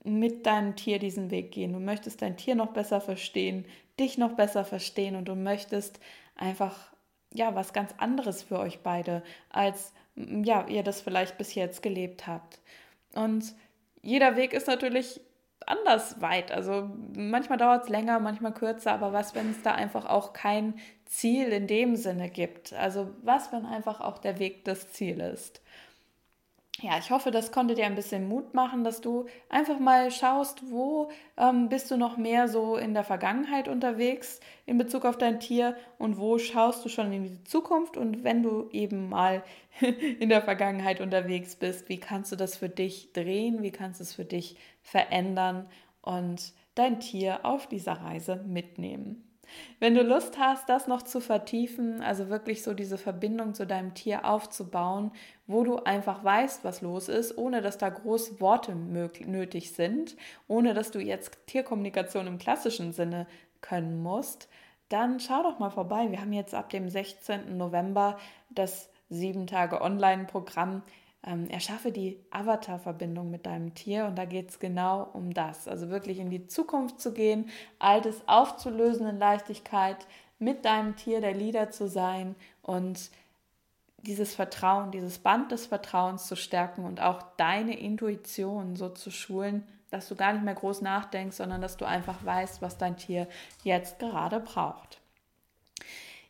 mit 0.05 0.47
deinem 0.47 0.75
Tier 0.75 0.99
diesen 0.99 1.31
Weg 1.31 1.53
gehen, 1.53 1.73
du 1.73 1.81
möchtest 1.81 2.23
dein 2.23 2.37
Tier 2.37 2.55
noch 2.55 2.73
besser 2.73 3.01
verstehen, 3.01 3.67
dich 4.01 4.19
noch 4.19 4.33
besser 4.33 4.65
verstehen 4.65 5.17
und 5.17 5.27
du 5.27 5.35
möchtest 5.35 6.01
einfach 6.35 6.92
ja 7.35 7.55
was 7.55 7.73
ganz 7.73 7.95
anderes 7.99 8.43
für 8.43 8.59
euch 8.59 8.81
beide, 8.81 9.23
als 9.51 9.93
ja, 10.15 10.67
ihr 10.69 10.83
das 10.83 11.01
vielleicht 11.01 11.39
bis 11.39 11.55
jetzt 11.55 11.83
gelebt 11.83 12.27
habt. 12.27 12.61
Und 13.15 13.55
jeder 14.03 14.37
Weg 14.37 14.53
ist 14.53 14.67
natürlich 14.67 15.21
anders 15.67 16.21
weit. 16.21 16.53
Also 16.53 16.91
manchmal 17.17 17.59
dauert 17.59 17.85
es 17.85 17.89
länger, 17.89 18.19
manchmal 18.21 18.53
kürzer, 18.53 18.93
aber 18.93 19.13
was, 19.13 19.35
wenn 19.35 19.51
es 19.51 19.63
da 19.63 19.73
einfach 19.73 20.07
auch 20.07 20.33
kein 20.33 20.75
Ziel 21.07 21.49
in 21.49 21.67
dem 21.67 21.97
Sinne 21.97 22.29
gibt? 22.29 22.73
Also 22.73 23.11
was, 23.23 23.53
wenn 23.53 23.67
einfach 23.67 24.01
auch 24.01 24.19
der 24.19 24.39
Weg 24.39 24.65
das 24.65 24.93
Ziel 24.93 25.21
ist? 25.21 25.63
Ja, 26.81 26.99
ich 26.99 27.11
hoffe, 27.11 27.31
das 27.31 27.53
konnte 27.53 27.75
dir 27.75 27.85
ein 27.85 27.95
bisschen 27.95 28.29
Mut 28.29 28.55
machen, 28.55 28.83
dass 28.83 29.01
du 29.01 29.27
einfach 29.49 29.79
mal 29.79 30.11
schaust, 30.11 30.71
wo 30.71 31.11
ähm, 31.37 31.69
bist 31.69 31.91
du 31.91 31.97
noch 31.97 32.17
mehr 32.17 32.49
so 32.49 32.77
in 32.77 32.95
der 32.95 33.05
Vergangenheit 33.05 33.69
unterwegs 33.69 34.41
in 34.65 34.79
Bezug 34.79 35.05
auf 35.05 35.19
dein 35.19 35.39
Tier 35.39 35.77
und 35.99 36.19
wo 36.19 36.39
schaust 36.39 36.85
du 36.85 36.89
schon 36.89 37.13
in 37.13 37.25
die 37.25 37.45
Zukunft 37.45 37.97
und 37.97 38.25
wenn 38.25 38.43
du 38.43 38.69
eben 38.73 39.11
mal 39.11 39.45
in 39.81 40.29
der 40.29 40.43
Vergangenheit 40.43 41.01
unterwegs 41.01 41.57
bist, 41.57 41.89
wie 41.89 42.01
kannst 42.01 42.33
du 42.33 42.37
das 42.37 42.57
für 42.57 42.71
dich 42.71 43.13
drehen, 43.13 43.63
wie 43.63 43.73
kannst 43.73 44.01
du 44.01 44.05
es 44.05 44.15
für 44.15 44.25
dich 44.25 44.57
verändern 44.83 45.69
und 46.01 46.53
dein 46.75 47.01
Tier 47.01 47.45
auf 47.45 47.69
dieser 47.69 48.01
Reise 48.01 48.37
mitnehmen. 48.47 49.32
Wenn 49.81 49.95
du 49.95 50.03
Lust 50.03 50.39
hast, 50.39 50.69
das 50.69 50.87
noch 50.87 51.03
zu 51.03 51.21
vertiefen, 51.21 52.01
also 52.01 52.29
wirklich 52.29 52.63
so 52.63 52.75
diese 52.75 52.99
Verbindung 52.99 53.55
zu 53.55 53.67
deinem 53.67 53.95
Tier 53.95 54.25
aufzubauen, 54.25 55.13
wo 55.47 55.65
du 55.65 55.79
einfach 55.79 56.23
weißt, 56.23 56.65
was 56.65 56.83
los 56.83 57.09
ist, 57.09 57.37
ohne 57.37 57.63
dass 57.63 57.79
da 57.79 57.89
groß 57.89 58.41
Worte 58.41 58.75
nötig 58.75 59.73
sind, 59.73 60.17
ohne 60.49 60.75
dass 60.75 60.91
du 60.91 61.01
jetzt 61.01 61.39
Tierkommunikation 61.47 62.27
im 62.27 62.39
klassischen 62.39 62.93
Sinne 62.93 63.27
können 63.61 64.03
musst, 64.03 64.49
dann 64.89 65.21
schau 65.21 65.43
doch 65.43 65.59
mal 65.59 65.71
vorbei. 65.71 66.11
Wir 66.11 66.21
haben 66.21 66.33
jetzt 66.33 66.55
ab 66.55 66.69
dem 66.71 66.89
16. 66.89 67.57
November 67.57 68.19
das 68.51 68.91
7 69.09 69.47
Tage 69.47 69.81
Online-Programm 69.81 70.83
ähm, 71.25 71.49
erschaffe 71.49 71.93
die 71.93 72.19
Avatar-Verbindung 72.31 73.31
mit 73.31 73.47
deinem 73.47 73.75
Tier 73.75 74.07
und 74.07 74.17
da 74.17 74.25
geht 74.25 74.51
es 74.51 74.59
genau 74.59 75.09
um 75.13 75.33
das. 75.33 75.69
Also 75.69 75.89
wirklich 75.89 76.19
in 76.19 76.31
die 76.31 76.47
Zukunft 76.47 77.01
zu 77.01 77.13
gehen, 77.13 77.51
Altes 77.79 78.23
aufzulösen 78.27 79.07
in 79.07 79.19
Leichtigkeit, 79.19 80.07
mit 80.39 80.65
deinem 80.65 80.97
Tier 80.97 81.21
der 81.21 81.35
Leader 81.35 81.71
zu 81.71 81.89
sein 81.89 82.35
und 82.63 83.11
dieses 83.99 84.35
Vertrauen, 84.35 84.91
dieses 84.91 85.19
Band 85.19 85.53
des 85.53 85.67
Vertrauens 85.67 86.27
zu 86.27 86.35
stärken 86.35 86.85
und 86.85 87.01
auch 87.01 87.23
deine 87.37 87.79
Intuition 87.79 88.75
so 88.75 88.89
zu 88.89 89.13
schulen, 89.13 89.65
dass 89.91 90.09
du 90.09 90.17
gar 90.17 90.33
nicht 90.33 90.45
mehr 90.45 90.55
groß 90.55 90.81
nachdenkst, 90.81 91.37
sondern 91.37 91.61
dass 91.61 91.77
du 91.77 91.85
einfach 91.85 92.25
weißt, 92.25 92.63
was 92.63 92.79
dein 92.79 92.97
Tier 92.97 93.29
jetzt 93.63 94.01
gerade 94.01 94.41
braucht. 94.41 95.02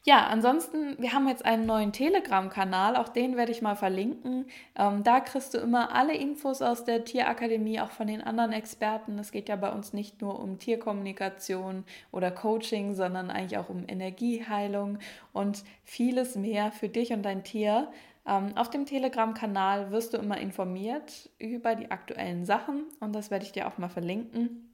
Ja, 0.04 0.26
ansonsten, 0.26 0.96
wir 0.98 1.12
haben 1.12 1.28
jetzt 1.28 1.44
einen 1.44 1.64
neuen 1.64 1.92
Telegram-Kanal, 1.92 2.96
auch 2.96 3.08
den 3.08 3.36
werde 3.36 3.52
ich 3.52 3.62
mal 3.62 3.76
verlinken. 3.76 4.46
Ähm, 4.74 5.04
da 5.04 5.20
kriegst 5.20 5.54
du 5.54 5.58
immer 5.58 5.94
alle 5.94 6.16
Infos 6.16 6.60
aus 6.60 6.84
der 6.84 7.04
Tierakademie, 7.04 7.78
auch 7.80 7.92
von 7.92 8.08
den 8.08 8.20
anderen 8.20 8.50
Experten. 8.50 9.16
Es 9.20 9.30
geht 9.30 9.48
ja 9.48 9.54
bei 9.54 9.70
uns 9.70 9.92
nicht 9.92 10.20
nur 10.20 10.40
um 10.40 10.58
Tierkommunikation 10.58 11.84
oder 12.10 12.32
Coaching, 12.32 12.96
sondern 12.96 13.30
eigentlich 13.30 13.58
auch 13.58 13.68
um 13.68 13.84
Energieheilung 13.86 14.98
und 15.32 15.62
vieles 15.84 16.34
mehr 16.34 16.72
für 16.72 16.88
dich 16.88 17.12
und 17.12 17.22
dein 17.22 17.44
Tier. 17.44 17.88
Ähm, 18.26 18.56
auf 18.56 18.70
dem 18.70 18.86
Telegram-Kanal 18.86 19.92
wirst 19.92 20.14
du 20.14 20.18
immer 20.18 20.38
informiert 20.38 21.30
über 21.38 21.76
die 21.76 21.92
aktuellen 21.92 22.44
Sachen 22.44 22.86
und 22.98 23.14
das 23.14 23.30
werde 23.30 23.44
ich 23.44 23.52
dir 23.52 23.68
auch 23.68 23.78
mal 23.78 23.88
verlinken. 23.88 24.71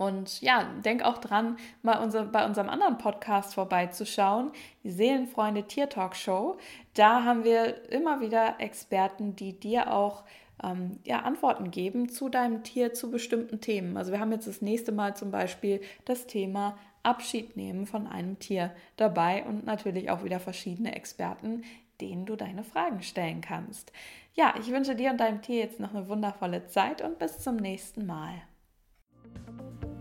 Und 0.00 0.40
ja, 0.40 0.64
denk 0.82 1.02
auch 1.02 1.18
dran, 1.18 1.58
mal 1.82 2.02
unser, 2.02 2.24
bei 2.24 2.46
unserem 2.46 2.70
anderen 2.70 2.96
Podcast 2.96 3.52
vorbeizuschauen, 3.52 4.50
die 4.82 4.90
Seelenfreunde 4.90 5.64
Tier 5.64 5.90
Talk 5.90 6.16
Show. 6.16 6.56
Da 6.94 7.24
haben 7.24 7.44
wir 7.44 7.90
immer 7.92 8.22
wieder 8.22 8.54
Experten, 8.60 9.36
die 9.36 9.60
dir 9.60 9.92
auch 9.92 10.24
ähm, 10.64 11.00
ja, 11.04 11.18
Antworten 11.20 11.70
geben 11.70 12.08
zu 12.08 12.30
deinem 12.30 12.62
Tier, 12.62 12.94
zu 12.94 13.10
bestimmten 13.10 13.60
Themen. 13.60 13.98
Also 13.98 14.10
wir 14.10 14.20
haben 14.20 14.32
jetzt 14.32 14.46
das 14.46 14.62
nächste 14.62 14.90
Mal 14.90 15.16
zum 15.16 15.30
Beispiel 15.30 15.82
das 16.06 16.26
Thema 16.26 16.78
Abschied 17.02 17.58
nehmen 17.58 17.84
von 17.84 18.06
einem 18.06 18.38
Tier 18.38 18.70
dabei 18.96 19.44
und 19.44 19.66
natürlich 19.66 20.10
auch 20.10 20.24
wieder 20.24 20.40
verschiedene 20.40 20.94
Experten 20.96 21.62
denen 22.00 22.24
du 22.24 22.34
deine 22.34 22.64
Fragen 22.64 23.02
stellen 23.02 23.42
kannst. 23.42 23.92
Ja, 24.32 24.54
ich 24.58 24.70
wünsche 24.70 24.96
dir 24.96 25.10
und 25.10 25.20
deinem 25.20 25.42
Tier 25.42 25.58
jetzt 25.58 25.80
noch 25.80 25.94
eine 25.94 26.08
wundervolle 26.08 26.66
Zeit 26.66 27.02
und 27.02 27.18
bis 27.18 27.40
zum 27.40 27.56
nächsten 27.56 28.06
Mal. 28.06 28.40